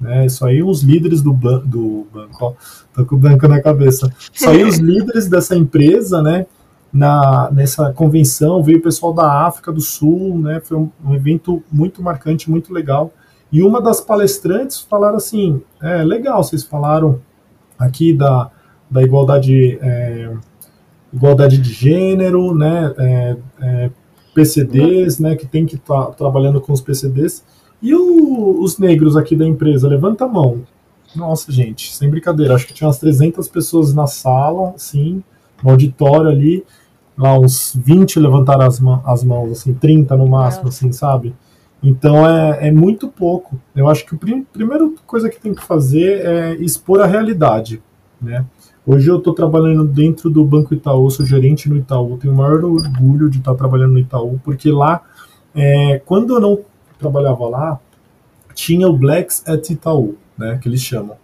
né? 0.00 0.26
Isso 0.26 0.44
aí 0.44 0.62
os 0.62 0.82
líderes 0.82 1.22
do, 1.22 1.32
ban 1.32 1.62
do 1.64 2.06
banco, 2.12 2.36
ó, 2.44 2.52
tô 2.94 3.04
com 3.04 3.16
o 3.16 3.18
banco 3.18 3.48
na 3.48 3.60
cabeça. 3.60 4.12
Isso 4.32 4.48
aí 4.48 4.64
os 4.64 4.76
líderes 4.78 5.28
dessa 5.28 5.56
empresa, 5.56 6.22
né? 6.22 6.46
Na, 6.96 7.50
nessa 7.50 7.92
convenção 7.92 8.62
veio 8.62 8.78
o 8.78 8.82
pessoal 8.82 9.12
da 9.12 9.46
África 9.46 9.70
do 9.70 9.80
Sul, 9.80 10.38
né? 10.38 10.60
Foi 10.60 10.76
um, 10.76 10.90
um 11.04 11.14
evento 11.14 11.62
muito 11.70 12.02
marcante, 12.02 12.50
muito 12.50 12.72
legal. 12.72 13.12
E 13.52 13.62
uma 13.62 13.80
das 13.80 14.00
palestrantes 14.00 14.80
falaram 14.80 15.16
assim: 15.16 15.60
é 15.82 16.02
legal, 16.02 16.42
vocês 16.42 16.62
falaram 16.62 17.20
aqui 17.78 18.14
da, 18.14 18.50
da 18.90 19.02
igualdade 19.02 19.78
é, 19.80 20.32
igualdade 21.12 21.58
de 21.58 21.72
gênero, 21.72 22.54
né, 22.54 22.94
é, 22.98 23.36
é, 23.60 23.90
PCDs, 24.34 25.18
né, 25.18 25.34
que 25.34 25.46
tem 25.46 25.64
que 25.64 25.76
estar 25.76 26.06
tá 26.06 26.12
trabalhando 26.12 26.60
com 26.60 26.72
os 26.72 26.80
PCDs. 26.80 27.44
E 27.80 27.94
o, 27.94 28.60
os 28.60 28.78
negros 28.78 29.16
aqui 29.16 29.34
da 29.34 29.46
empresa, 29.46 29.88
levanta 29.88 30.24
a 30.24 30.28
mão. 30.28 30.62
Nossa, 31.14 31.50
gente, 31.50 31.94
sem 31.94 32.10
brincadeira, 32.10 32.54
acho 32.54 32.66
que 32.66 32.74
tinha 32.74 32.86
umas 32.86 32.98
300 32.98 33.48
pessoas 33.48 33.94
na 33.94 34.06
sala, 34.06 34.72
assim, 34.74 35.22
no 35.62 35.70
auditório 35.70 36.28
ali, 36.28 36.64
lá 37.16 37.38
uns 37.38 37.74
20 37.74 38.20
levantaram 38.20 38.66
as, 38.66 38.80
as 39.04 39.24
mãos, 39.24 39.52
assim, 39.52 39.72
30 39.74 40.16
no 40.16 40.26
máximo, 40.26 40.68
assim, 40.68 40.92
sabe? 40.92 41.34
Então 41.82 42.28
é, 42.28 42.68
é 42.68 42.70
muito 42.70 43.08
pouco. 43.08 43.58
Eu 43.74 43.88
acho 43.88 44.04
que 44.04 44.14
a 44.14 44.18
prim 44.18 44.42
primeira 44.42 44.88
coisa 45.06 45.28
que 45.28 45.40
tem 45.40 45.54
que 45.54 45.62
fazer 45.62 46.26
é 46.26 46.54
expor 46.56 47.00
a 47.00 47.06
realidade, 47.06 47.82
né? 48.20 48.44
Hoje 48.86 49.10
eu 49.10 49.18
estou 49.18 49.34
trabalhando 49.34 49.84
dentro 49.84 50.30
do 50.30 50.44
Banco 50.44 50.72
Itaú, 50.72 51.10
sou 51.10 51.26
gerente 51.26 51.68
no 51.68 51.76
Itaú, 51.76 52.16
tenho 52.18 52.32
o 52.32 52.36
maior 52.36 52.64
orgulho 52.64 53.28
de 53.28 53.38
estar 53.38 53.54
trabalhando 53.54 53.94
no 53.94 53.98
Itaú, 53.98 54.40
porque 54.44 54.70
lá, 54.70 55.02
é, 55.52 56.00
quando 56.04 56.34
eu 56.34 56.40
não 56.40 56.60
trabalhava 56.96 57.48
lá, 57.48 57.80
tinha 58.54 58.88
o 58.88 58.96
Blacks 58.96 59.42
at 59.46 59.68
Itaú, 59.70 60.14
né, 60.38 60.58
que 60.62 60.68
eles 60.68 60.80
chamam. 60.80 61.16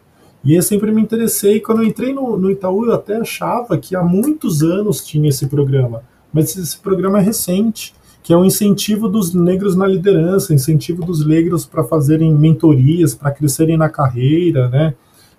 E 0.45 0.55
eu 0.55 0.63
sempre 0.63 0.91
me 0.91 1.01
interessei, 1.01 1.61
quando 1.61 1.83
eu 1.83 1.89
entrei 1.89 2.13
no, 2.13 2.37
no 2.37 2.51
Itaú, 2.51 2.87
eu 2.87 2.93
até 2.93 3.17
achava 3.17 3.79
que 3.79 3.95
há 3.95 4.03
muitos 4.03 4.63
anos 4.63 5.05
tinha 5.05 5.29
esse 5.29 5.47
programa, 5.47 6.03
mas 6.33 6.57
esse 6.57 6.77
programa 6.79 7.21
é 7.21 7.23
recente, 7.23 7.95
que 8.23 8.33
é 8.33 8.37
um 8.37 8.45
incentivo 8.45 9.09
dos 9.09 9.33
negros 9.33 9.77
na 9.77 9.87
liderança, 9.87 10.55
incentivo 10.55 11.05
dos 11.05 11.25
negros 11.25 11.65
para 11.65 11.85
fazerem 11.85 12.33
mentorias, 12.35 13.15
para 13.15 13.31
crescerem 13.31 13.77
na 13.77 13.89
carreira, 13.89 14.69
né, 14.69 14.95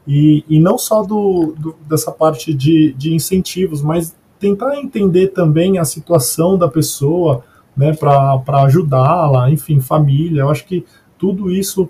e, 0.08 0.44
e 0.50 0.60
não 0.60 0.78
só 0.78 1.02
do, 1.04 1.54
do, 1.58 1.76
dessa 1.88 2.12
parte 2.12 2.54
de, 2.54 2.94
de 2.94 3.13
incentivos, 3.13 3.82
mas 3.82 4.16
tentar 4.39 4.78
entender 4.78 5.30
também 5.30 5.80
a 5.80 5.86
situação 5.86 6.58
da 6.58 6.68
pessoa, 6.68 7.44
né, 7.76 7.94
para 7.94 8.63
ajudá-la, 8.63 9.50
enfim, 9.50 9.80
família. 9.80 10.42
Eu 10.42 10.50
acho 10.50 10.66
que 10.66 10.86
tudo 11.18 11.50
isso 11.50 11.89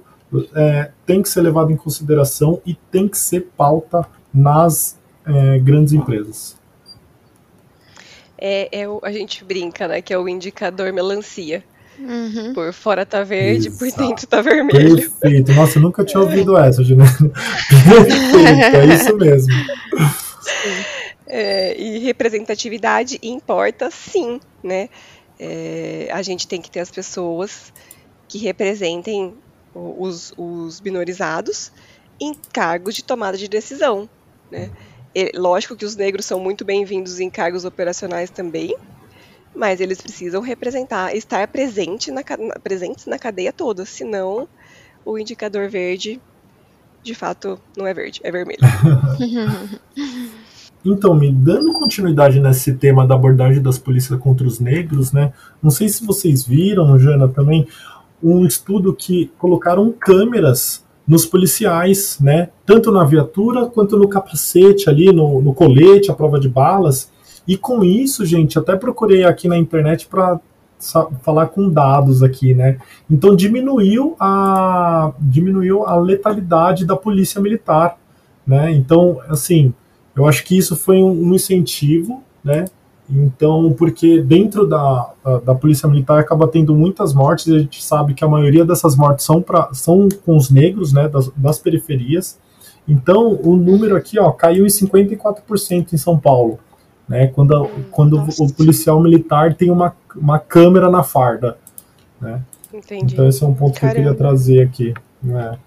é, 0.55 0.91
tem 1.05 1.21
que 1.21 1.29
ser 1.29 1.41
levado 1.41 1.71
em 1.71 1.77
consideração 1.77 2.61
e 2.65 2.75
tem 2.91 3.07
que 3.07 3.17
ser 3.17 3.49
pauta 3.55 4.07
nas 4.33 4.97
é, 5.25 5.59
grandes 5.59 5.93
empresas. 5.93 6.57
É, 8.37 8.81
é 8.81 8.89
o, 8.89 8.99
a 9.03 9.11
gente 9.11 9.43
brinca, 9.43 9.87
né, 9.87 10.01
que 10.01 10.13
é 10.13 10.17
o 10.17 10.27
indicador 10.27 10.91
melancia. 10.91 11.63
Uhum. 11.99 12.53
Por 12.53 12.73
fora 12.73 13.05
tá 13.05 13.23
verde, 13.23 13.67
Exato. 13.67 13.77
por 13.77 13.97
dentro 13.97 14.27
tá 14.27 14.41
vermelho. 14.41 14.95
Perfeito. 14.95 15.53
Nossa, 15.53 15.77
eu 15.77 15.81
nunca 15.81 16.03
tinha 16.03 16.21
ouvido 16.21 16.57
essa, 16.57 16.83
Juliana. 16.83 17.11
Perfeito, 17.69 18.75
é 18.75 18.85
isso 18.95 19.15
mesmo. 19.15 19.53
É, 21.27 21.79
e 21.79 21.99
representatividade 21.99 23.19
importa 23.21 23.89
sim, 23.91 24.39
né? 24.61 24.89
É, 25.39 26.09
a 26.11 26.21
gente 26.21 26.47
tem 26.47 26.61
que 26.61 26.69
ter 26.69 26.79
as 26.79 26.91
pessoas 26.91 27.71
que 28.27 28.37
representem 28.39 29.33
os, 29.73 30.33
os 30.37 30.81
minorizados 30.81 31.71
em 32.19 32.33
cargos 32.33 32.95
de 32.95 33.03
tomada 33.03 33.37
de 33.37 33.47
decisão, 33.47 34.07
né? 34.51 34.69
É, 35.15 35.31
lógico 35.35 35.75
que 35.75 35.85
os 35.85 35.95
negros 35.95 36.25
são 36.25 36.39
muito 36.39 36.65
bem-vindos 36.65 37.19
em 37.19 37.29
cargos 37.29 37.65
operacionais 37.65 38.31
também, 38.31 38.75
mas 39.55 39.79
eles 39.79 40.01
precisam 40.01 40.41
representar, 40.41 41.15
estar 41.15 41.47
presente 41.47 42.09
na, 42.09 42.23
presentes 42.63 43.05
na 43.05 43.19
cadeia 43.19 43.53
toda, 43.53 43.85
senão 43.85 44.47
o 45.05 45.17
indicador 45.19 45.69
verde, 45.69 46.19
de 47.03 47.13
fato, 47.13 47.59
não 47.77 47.85
é 47.85 47.93
verde, 47.93 48.21
é 48.23 48.31
vermelho. 48.31 48.59
Então, 50.85 51.15
me 51.15 51.31
dando 51.31 51.71
continuidade 51.71 52.41
nesse 52.41 52.73
tema 52.73 53.07
da 53.07 53.15
abordagem 53.15 53.61
das 53.61 53.79
polícias 53.79 54.19
contra 54.19 54.45
os 54.45 54.59
negros, 54.59 55.13
né? 55.13 55.31
Não 55.61 55.71
sei 55.71 55.87
se 55.87 56.05
vocês 56.05 56.43
viram, 56.43 56.99
Jana, 56.99 57.29
também 57.29 57.65
um 58.23 58.45
estudo 58.45 58.93
que 58.93 59.31
colocaram 59.37 59.91
câmeras 59.91 60.83
nos 61.07 61.25
policiais, 61.25 62.17
né? 62.21 62.49
Tanto 62.65 62.91
na 62.91 63.03
viatura 63.03 63.65
quanto 63.65 63.97
no 63.97 64.07
capacete 64.07 64.89
ali, 64.89 65.11
no, 65.11 65.41
no 65.41 65.53
colete, 65.53 66.09
a 66.09 66.13
prova 66.13 66.39
de 66.39 66.47
balas. 66.47 67.11
E 67.47 67.57
com 67.57 67.83
isso, 67.83 68.25
gente, 68.25 68.57
até 68.57 68.75
procurei 68.75 69.23
aqui 69.25 69.47
na 69.47 69.57
internet 69.57 70.07
para 70.07 70.39
falar 71.21 71.47
com 71.47 71.69
dados 71.69 72.21
aqui, 72.21 72.53
né? 72.53 72.77
Então 73.09 73.35
diminuiu 73.35 74.15
a 74.19 75.13
diminuiu 75.19 75.85
a 75.85 75.95
letalidade 75.95 76.85
da 76.85 76.95
polícia 76.95 77.39
militar, 77.41 77.97
né? 78.45 78.71
Então, 78.71 79.19
assim, 79.29 79.73
eu 80.15 80.27
acho 80.27 80.43
que 80.43 80.57
isso 80.57 80.75
foi 80.75 81.01
um, 81.01 81.33
incentivo, 81.33 82.23
né? 82.43 82.65
Então, 83.09 83.73
porque 83.77 84.21
dentro 84.21 84.67
da, 84.67 85.11
da, 85.23 85.39
da, 85.39 85.55
polícia 85.55 85.87
militar 85.89 86.19
acaba 86.19 86.47
tendo 86.47 86.73
muitas 86.73 87.13
mortes, 87.13 87.47
e 87.47 87.55
a 87.55 87.59
gente 87.59 87.83
sabe 87.83 88.13
que 88.13 88.23
a 88.23 88.27
maioria 88.27 88.63
dessas 88.65 88.95
mortes 88.95 89.25
são, 89.25 89.41
pra, 89.41 89.69
são 89.73 90.07
com 90.25 90.37
os 90.37 90.49
negros, 90.49 90.93
né, 90.93 91.07
das, 91.09 91.29
das 91.35 91.59
periferias. 91.59 92.39
Então, 92.87 93.39
o 93.43 93.55
número 93.55 93.95
aqui 93.95 94.17
ó, 94.17 94.31
caiu 94.31 94.65
em 94.65 94.69
54% 94.69 95.93
em 95.93 95.97
São 95.97 96.17
Paulo 96.17 96.59
né? 97.07 97.27
Quando, 97.27 97.69
quando 97.91 98.25
o 98.39 98.53
policial 98.53 98.99
militar 98.99 99.53
tem 99.53 99.69
uma, 99.69 99.95
uma 100.15 100.39
câmera 100.39 100.89
na 100.89 101.03
farda, 101.03 101.57
né? 102.19 102.41
Entendi. 102.73 103.13
Então 103.13 103.27
esse 103.27 103.43
é 103.43 103.47
um 103.47 103.53
ponto 103.53 103.79
Caramba. 103.79 103.93
que 103.93 103.99
eu 103.99 104.03
queria 104.03 104.17
trazer 104.17 104.63
aqui, 104.63 104.93
né? 105.21 105.57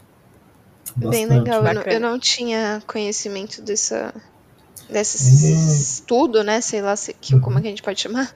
Bem 0.97 1.27
legal, 1.27 1.65
eu 1.65 1.75
não, 1.75 1.83
eu 1.83 2.01
não, 2.01 2.19
tinha 2.19 2.83
conhecimento 2.87 3.61
dessa, 3.61 4.15
desse 4.89 5.53
uhum. 5.53 5.69
estudo, 5.69 6.43
né? 6.43 6.61
Sei 6.61 6.83
lá 6.83 6.97
se, 6.97 7.13
que, 7.15 7.39
como 7.41 7.59
é 7.59 7.63
que 7.63 7.67
a 7.69 7.71
gente 7.71 7.83
pode 7.83 8.01
chamar, 8.01 8.35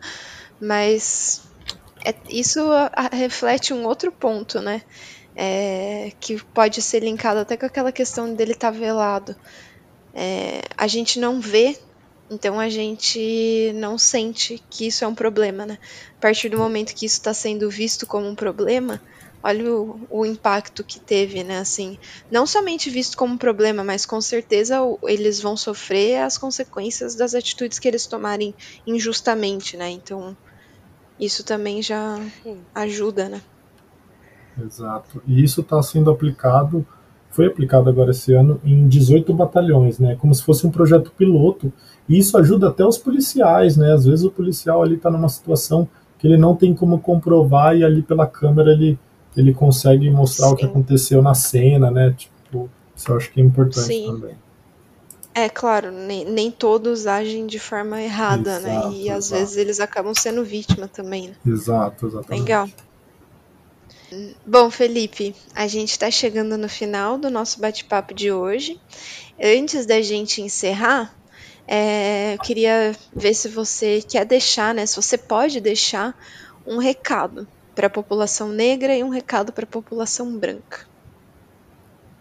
mas 0.60 1.42
é, 2.04 2.14
isso 2.28 2.60
reflete 3.12 3.72
um 3.72 3.84
outro 3.84 4.10
ponto, 4.12 4.60
né? 4.60 4.82
É, 5.36 6.12
que 6.20 6.42
pode 6.42 6.82
ser 6.82 7.00
linkado 7.00 7.40
até 7.40 7.56
com 7.56 7.64
aquela 7.64 7.92
questão 7.92 8.34
dele 8.34 8.52
estar 8.52 8.72
tá 8.72 8.78
velado. 8.78 9.34
É, 10.12 10.62
a 10.76 10.86
gente 10.86 11.20
não 11.20 11.40
vê 11.40 11.78
então 12.30 12.60
a 12.60 12.68
gente 12.68 13.72
não 13.74 13.98
sente 13.98 14.62
que 14.70 14.86
isso 14.86 15.04
é 15.04 15.08
um 15.08 15.14
problema, 15.14 15.66
né? 15.66 15.78
A 16.16 16.20
partir 16.20 16.48
do 16.48 16.56
momento 16.56 16.94
que 16.94 17.04
isso 17.04 17.16
está 17.16 17.34
sendo 17.34 17.68
visto 17.68 18.06
como 18.06 18.28
um 18.28 18.36
problema, 18.36 19.02
olha 19.42 19.72
o, 19.72 20.00
o, 20.10 20.26
impacto 20.26 20.84
que 20.84 21.00
teve, 21.00 21.42
né? 21.42 21.58
Assim, 21.58 21.98
não 22.30 22.46
somente 22.46 22.90
visto 22.90 23.16
como 23.16 23.38
problema, 23.38 23.82
mas 23.82 24.04
com 24.04 24.20
certeza 24.20 24.78
eles 25.04 25.40
vão 25.40 25.56
sofrer 25.56 26.22
as 26.22 26.36
consequências 26.36 27.14
das 27.14 27.34
atitudes 27.34 27.78
que 27.78 27.88
eles 27.88 28.06
tomarem 28.06 28.54
injustamente, 28.86 29.76
né? 29.76 29.90
Então 29.90 30.36
isso 31.18 31.44
também 31.44 31.82
já 31.82 32.18
ajuda, 32.74 33.28
né? 33.28 33.42
Exato. 34.62 35.22
E 35.26 35.42
isso 35.42 35.60
está 35.60 35.82
sendo 35.82 36.10
aplicado, 36.10 36.86
foi 37.30 37.46
aplicado 37.46 37.88
agora 37.88 38.10
esse 38.10 38.32
ano 38.32 38.60
em 38.64 38.88
18 38.88 39.32
batalhões, 39.32 39.98
né? 39.98 40.16
Como 40.16 40.34
se 40.34 40.42
fosse 40.42 40.66
um 40.66 40.70
projeto 40.70 41.12
piloto 41.12 41.72
e 42.08 42.18
isso 42.18 42.36
ajuda 42.36 42.68
até 42.68 42.84
os 42.84 42.98
policiais, 42.98 43.76
né? 43.76 43.92
Às 43.92 44.04
vezes 44.04 44.24
o 44.24 44.30
policial 44.30 44.82
ali 44.82 44.96
está 44.96 45.10
numa 45.10 45.28
situação 45.28 45.88
que 46.18 46.26
ele 46.26 46.36
não 46.36 46.54
tem 46.54 46.74
como 46.74 46.98
comprovar 46.98 47.76
e 47.76 47.82
ali 47.82 48.02
pela 48.02 48.26
câmera 48.26 48.72
ele, 48.72 48.98
ele 49.36 49.54
consegue 49.54 50.10
mostrar 50.10 50.48
Sim. 50.48 50.52
o 50.52 50.56
que 50.56 50.64
aconteceu 50.64 51.22
na 51.22 51.34
cena, 51.34 51.90
né? 51.90 52.14
Tipo, 52.16 52.68
isso 52.96 53.10
eu 53.10 53.16
acho 53.16 53.30
que 53.30 53.40
é 53.40 53.44
importante 53.44 53.86
Sim. 53.86 54.06
também. 54.06 54.36
É 55.32 55.48
claro, 55.48 55.92
nem, 55.92 56.24
nem 56.24 56.50
todos 56.50 57.06
agem 57.06 57.46
de 57.46 57.58
forma 57.58 58.02
errada, 58.02 58.58
né? 58.58 58.72
exato, 58.72 58.90
né? 58.90 58.96
E 58.96 59.10
às 59.10 59.30
vezes 59.30 59.56
eles 59.56 59.78
acabam 59.78 60.12
sendo 60.12 60.44
vítima 60.44 60.88
também. 60.88 61.28
Né? 61.28 61.34
Exato, 61.46 62.06
exatamente. 62.06 62.40
Legal. 62.40 62.68
Bom, 64.44 64.68
Felipe, 64.70 65.36
a 65.54 65.68
gente 65.68 65.92
está 65.92 66.10
chegando 66.10 66.58
no 66.58 66.68
final 66.68 67.16
do 67.16 67.30
nosso 67.30 67.60
bate-papo 67.60 68.12
de 68.12 68.32
hoje. 68.32 68.80
Antes 69.40 69.86
da 69.86 70.02
gente 70.02 70.42
encerrar, 70.42 71.14
é, 71.66 72.34
eu 72.34 72.38
queria 72.40 72.96
ver 73.14 73.32
se 73.32 73.48
você 73.48 74.02
quer 74.02 74.24
deixar, 74.24 74.74
né? 74.74 74.84
Se 74.84 74.96
você 74.96 75.16
pode 75.16 75.60
deixar 75.60 76.18
um 76.66 76.78
recado 76.78 77.46
para 77.74 77.86
a 77.86 77.90
população 77.90 78.48
negra 78.48 78.96
e 78.96 79.02
um 79.02 79.08
recado 79.08 79.52
para 79.52 79.64
a 79.64 79.66
população 79.66 80.36
branca. 80.36 80.90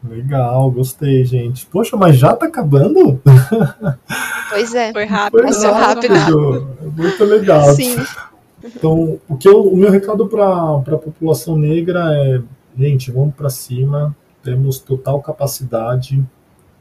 Legal, 0.07 0.71
gostei, 0.71 1.25
gente. 1.25 1.65
Poxa, 1.65 1.97
mas 1.97 2.17
já 2.17 2.35
tá 2.35 2.45
acabando? 2.45 3.21
Pois 4.49 4.73
é. 4.73 4.91
Foi 4.91 5.05
rápido. 5.05 5.53
Foi 5.53 5.71
rápido. 5.71 6.13
rápido. 6.15 6.77
Muito 6.97 7.23
legal. 7.23 7.75
Sim. 7.75 7.97
Então, 8.63 9.19
o, 9.27 9.37
que 9.37 9.47
eu, 9.47 9.61
o 9.61 9.77
meu 9.77 9.91
recado 9.91 10.27
para 10.27 10.45
a 10.77 10.97
população 10.97 11.55
negra 11.55 12.13
é, 12.13 12.41
gente, 12.77 13.11
vamos 13.11 13.35
para 13.35 13.49
cima, 13.49 14.15
temos 14.43 14.79
total 14.79 15.21
capacidade, 15.21 16.17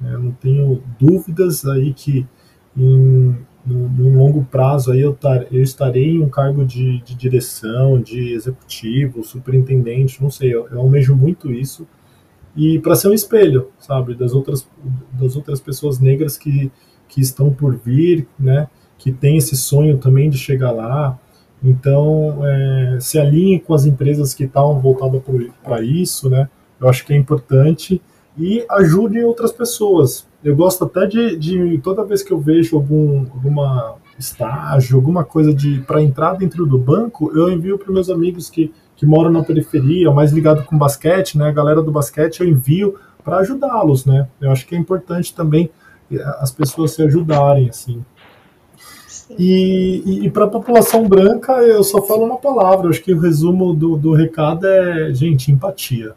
né, 0.00 0.16
não 0.16 0.30
tenho 0.32 0.82
dúvidas 0.98 1.66
aí 1.66 1.92
que 1.92 2.26
em 2.76 3.36
num 3.68 4.16
longo 4.16 4.44
prazo 4.44 4.92
aí 4.92 5.00
eu, 5.00 5.14
tar, 5.14 5.46
eu 5.52 5.62
estarei 5.62 6.16
em 6.16 6.22
um 6.22 6.28
cargo 6.28 6.64
de, 6.64 7.00
de 7.02 7.14
direção, 7.14 8.00
de 8.00 8.32
executivo, 8.32 9.22
superintendente, 9.22 10.22
não 10.22 10.30
sei, 10.30 10.54
eu, 10.54 10.66
eu 10.68 10.80
almejo 10.80 11.14
muito 11.14 11.52
isso 11.52 11.86
e 12.56 12.78
para 12.78 12.96
ser 12.96 13.08
um 13.08 13.12
espelho, 13.12 13.70
sabe, 13.78 14.14
das 14.14 14.32
outras 14.32 14.68
das 15.12 15.36
outras 15.36 15.60
pessoas 15.60 16.00
negras 16.00 16.36
que, 16.36 16.72
que 17.08 17.20
estão 17.20 17.52
por 17.52 17.76
vir, 17.76 18.26
né? 18.38 18.68
que 18.98 19.12
tem 19.12 19.36
esse 19.36 19.56
sonho 19.56 19.96
também 19.96 20.28
de 20.28 20.36
chegar 20.36 20.72
lá. 20.72 21.18
Então, 21.62 22.44
é, 22.44 22.98
se 23.00 23.18
alinhe 23.18 23.60
com 23.60 23.72
as 23.72 23.86
empresas 23.86 24.34
que 24.34 24.44
estão 24.44 24.78
voltadas 24.80 25.22
para 25.62 25.80
isso, 25.82 26.28
né? 26.28 26.48
Eu 26.80 26.88
acho 26.88 27.06
que 27.06 27.12
é 27.12 27.16
importante 27.16 28.02
e 28.38 28.64
ajude 28.70 29.22
outras 29.24 29.52
pessoas. 29.52 30.26
Eu 30.42 30.54
gosto 30.54 30.84
até 30.84 31.06
de, 31.06 31.36
de 31.36 31.78
toda 31.78 32.04
vez 32.04 32.22
que 32.22 32.32
eu 32.32 32.38
vejo 32.38 32.76
algum 32.76 33.26
alguma 33.34 33.96
estágio, 34.18 34.96
alguma 34.96 35.24
coisa 35.24 35.54
de 35.54 35.80
para 35.80 36.02
entrar 36.02 36.34
dentro 36.34 36.66
do 36.66 36.78
banco, 36.78 37.30
eu 37.36 37.50
envio 37.50 37.78
para 37.78 37.92
meus 37.92 38.10
amigos 38.10 38.50
que, 38.50 38.72
que 38.96 39.06
moram 39.06 39.30
na 39.30 39.44
periferia, 39.44 40.10
mais 40.10 40.32
ligado 40.32 40.64
com 40.64 40.76
basquete, 40.76 41.38
né? 41.38 41.48
A 41.48 41.52
galera 41.52 41.82
do 41.82 41.92
basquete 41.92 42.40
eu 42.40 42.48
envio 42.48 42.96
para 43.24 43.38
ajudá-los, 43.38 44.04
né? 44.04 44.28
Eu 44.40 44.50
acho 44.50 44.66
que 44.66 44.74
é 44.74 44.78
importante 44.78 45.34
também 45.34 45.70
eh, 46.10 46.22
as 46.40 46.50
pessoas 46.50 46.92
se 46.92 47.02
ajudarem 47.02 47.68
assim. 47.68 48.04
E, 49.38 50.02
e, 50.04 50.26
e 50.26 50.30
para 50.30 50.44
a 50.44 50.48
população 50.48 51.06
branca, 51.06 51.52
eu 51.62 51.84
só 51.84 52.02
falo 52.02 52.24
uma 52.24 52.38
palavra. 52.38 52.86
Eu 52.86 52.90
acho 52.90 53.02
que 53.02 53.12
o 53.12 53.20
resumo 53.20 53.74
do, 53.74 53.96
do 53.96 54.14
recado 54.14 54.66
é, 54.66 55.12
gente, 55.12 55.52
empatia. 55.52 56.14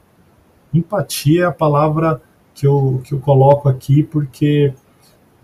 Empatia 0.74 1.44
é 1.44 1.46
a 1.46 1.52
palavra 1.52 2.22
que 2.54 2.66
eu, 2.66 3.02
que 3.04 3.14
eu 3.14 3.20
coloco 3.20 3.68
aqui, 3.68 4.04
porque 4.04 4.74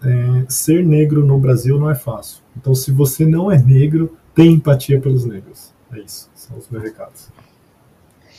é, 0.03 0.45
ser 0.49 0.85
negro 0.85 1.25
no 1.25 1.37
Brasil 1.39 1.79
não 1.79 1.89
é 1.89 1.95
fácil. 1.95 2.41
Então, 2.55 2.73
se 2.73 2.91
você 2.91 3.25
não 3.25 3.51
é 3.51 3.57
negro, 3.57 4.17
tem 4.33 4.53
empatia 4.53 4.99
pelos 4.99 5.25
negros. 5.25 5.73
É 5.91 5.99
isso, 5.99 6.29
são 6.35 6.57
os 6.57 6.69
meus 6.69 6.83
recados. 6.83 7.29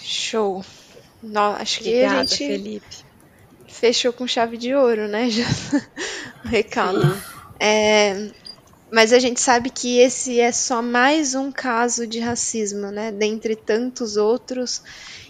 Show. 0.00 0.64
No, 1.22 1.40
acho 1.40 1.80
que 1.80 1.88
Obrigada, 1.88 2.20
a 2.20 2.24
gente 2.24 2.46
Felipe. 2.46 2.96
fechou 3.66 4.12
com 4.12 4.26
chave 4.26 4.56
de 4.56 4.74
ouro, 4.74 5.08
né? 5.08 5.28
Já, 5.30 5.46
o 6.44 6.48
recado. 6.48 7.00
É, 7.58 8.30
mas 8.90 9.12
a 9.12 9.18
gente 9.18 9.40
sabe 9.40 9.70
que 9.70 9.98
esse 9.98 10.40
é 10.40 10.52
só 10.52 10.80
mais 10.80 11.34
um 11.34 11.50
caso 11.50 12.06
de 12.06 12.20
racismo, 12.20 12.90
né? 12.90 13.10
Dentre 13.10 13.56
tantos 13.56 14.16
outros 14.16 14.82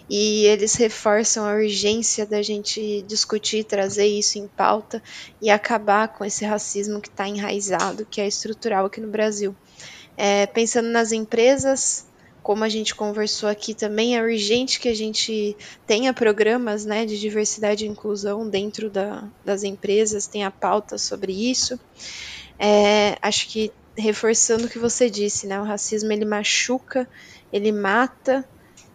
e 0.08 0.46
eles 0.46 0.74
reforçam 0.74 1.44
a 1.44 1.54
urgência 1.54 2.24
da 2.24 2.40
gente 2.40 3.02
discutir, 3.02 3.64
trazer 3.64 4.06
isso 4.06 4.38
em 4.38 4.48
pauta 4.48 5.02
e 5.40 5.50
acabar 5.50 6.08
com 6.08 6.24
esse 6.24 6.44
racismo 6.44 7.00
que 7.00 7.08
está 7.08 7.28
enraizado, 7.28 8.06
que 8.06 8.20
é 8.20 8.26
estrutural 8.26 8.86
aqui 8.86 9.00
no 9.00 9.08
Brasil. 9.08 9.54
É, 10.16 10.46
pensando 10.46 10.88
nas 10.88 11.12
empresas, 11.12 12.06
como 12.42 12.64
a 12.64 12.68
gente 12.68 12.94
conversou 12.94 13.48
aqui 13.48 13.74
também, 13.74 14.16
é 14.16 14.22
urgente 14.22 14.80
que 14.80 14.88
a 14.88 14.94
gente 14.94 15.54
tenha 15.86 16.14
programas 16.14 16.86
né, 16.86 17.04
de 17.04 17.20
diversidade 17.20 17.84
e 17.84 17.88
inclusão 17.88 18.48
dentro 18.48 18.88
da, 18.88 19.28
das 19.44 19.62
empresas, 19.62 20.26
tenha 20.26 20.50
pauta 20.50 20.96
sobre 20.96 21.32
isso. 21.32 21.78
É, 22.58 23.18
acho 23.20 23.48
que 23.48 23.70
reforçando 23.96 24.66
o 24.66 24.68
que 24.68 24.78
você 24.78 25.10
disse, 25.10 25.46
né, 25.46 25.60
o 25.60 25.64
racismo 25.64 26.10
ele 26.10 26.24
machuca, 26.24 27.06
ele 27.52 27.70
mata, 27.70 28.48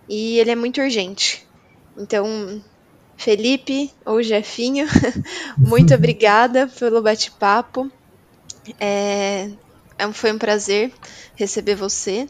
e 0.07 0.39
ele 0.39 0.51
é 0.51 0.55
muito 0.55 0.81
urgente. 0.81 1.45
Então, 1.97 2.61
Felipe 3.15 3.91
ou 4.05 4.21
Jefinho, 4.21 4.85
muito 5.57 5.93
obrigada 5.95 6.67
pelo 6.67 7.01
bate-papo. 7.01 7.91
É, 8.79 9.49
é 9.97 10.13
foi 10.13 10.31
um 10.31 10.37
prazer 10.37 10.91
receber 11.35 11.75
você. 11.75 12.27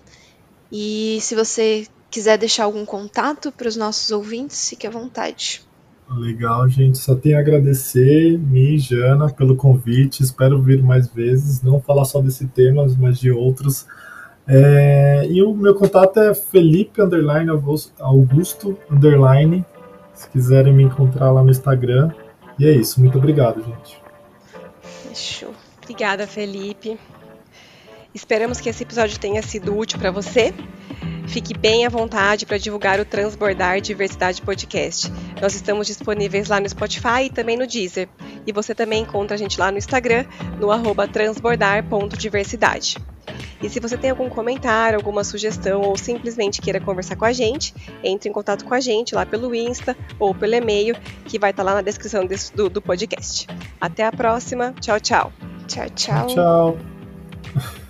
E 0.72 1.20
se 1.22 1.36
você 1.36 1.88
quiser 2.10 2.38
deixar 2.38 2.66
algum 2.66 2.86
contato 2.86 3.52
para 3.52 3.68
os 3.68 3.76
nossos 3.76 4.12
ouvintes, 4.12 4.70
fique 4.70 4.86
à 4.86 4.90
vontade. 4.90 5.62
Legal, 6.10 6.68
gente. 6.68 6.98
Só 6.98 7.16
tenho 7.16 7.38
a 7.38 7.40
agradecer, 7.40 8.38
Mi, 8.38 8.78
Jana, 8.78 9.32
pelo 9.32 9.56
convite. 9.56 10.22
Espero 10.22 10.62
vir 10.62 10.84
mais 10.84 11.08
vezes, 11.08 11.62
não 11.62 11.82
falar 11.82 12.06
só 12.06 12.22
desse 12.22 12.46
tema, 12.48 12.86
mas 13.00 13.20
de 13.20 13.32
outros. 13.32 13.88
É, 14.48 15.26
e 15.30 15.42
o 15.42 15.54
meu 15.54 15.74
contato 15.74 16.20
é 16.20 16.34
Felipe 16.34 17.02
underline 17.02 17.50
Augusto, 18.00 18.78
underline. 18.90 19.66
Se 20.14 20.30
quiserem 20.30 20.74
me 20.74 20.84
encontrar 20.84 21.32
lá 21.32 21.44
no 21.44 21.50
Instagram. 21.50 22.12
E 22.60 22.66
é 22.66 22.72
isso. 22.72 23.00
Muito 23.00 23.18
obrigado, 23.18 23.64
gente. 23.64 23.98
Fechou. 24.82 25.54
Obrigada, 25.82 26.28
Felipe. 26.28 26.98
Esperamos 28.14 28.62
que 28.62 28.70
esse 28.70 28.84
episódio 28.84 29.20
tenha 29.20 29.42
sido 29.42 29.76
útil 29.76 29.98
para 29.98 30.12
você. 30.12 30.54
Fique 31.28 31.58
bem 31.58 31.86
à 31.86 31.90
vontade 31.90 32.46
para 32.46 32.58
divulgar 32.58 33.00
o 33.00 33.06
Transbordar 33.06 33.82
Diversidade 33.82 34.42
Podcast. 34.42 35.12
Nós 35.42 35.56
estamos 35.56 35.88
disponíveis 35.88 36.48
lá 36.48 36.60
no 36.60 36.70
Spotify 36.70 37.24
e 37.26 37.30
também 37.30 37.58
no 37.58 37.66
Deezer. 37.66 38.08
E 38.46 38.52
você 38.52 38.76
também 38.76 39.02
encontra 39.02 39.36
a 39.36 39.38
gente 39.38 39.60
lá 39.60 39.72
no 39.72 39.80
Instagram, 39.80 40.26
no 40.60 40.70
arroba 40.72 41.08
transbordar.diversidade. 41.08 42.98
E 43.64 43.70
se 43.70 43.80
você 43.80 43.98
tem 43.98 44.10
algum 44.10 44.30
comentário, 44.30 44.98
alguma 44.98 45.24
sugestão 45.24 45.82
ou 45.82 45.98
simplesmente 45.98 46.62
queira 46.62 46.82
conversar 46.82 47.16
com 47.16 47.24
a 47.24 47.32
gente, 47.32 47.74
entre 48.04 48.30
em 48.30 48.34
contato 48.34 48.66
com 48.66 48.74
a 48.74 48.82
gente 48.82 49.16
lá 49.16 49.26
pelo 49.26 49.56
Insta 49.56 49.96
ou 50.20 50.36
pelo 50.36 50.54
e-mail, 50.54 50.96
que 51.26 51.40
vai 51.40 51.52
estar 51.52 51.64
lá 51.64 51.74
na 51.74 51.82
descrição 51.82 52.26
desse, 52.26 52.54
do, 52.54 52.70
do 52.70 52.82
podcast. 52.82 53.48
Até 53.80 54.06
a 54.06 54.12
próxima. 54.12 54.74
Tchau, 54.82 55.00
tchau. 55.00 55.32
Tchau, 55.66 55.90
tchau. 55.96 56.28
Tchau. 56.28 56.78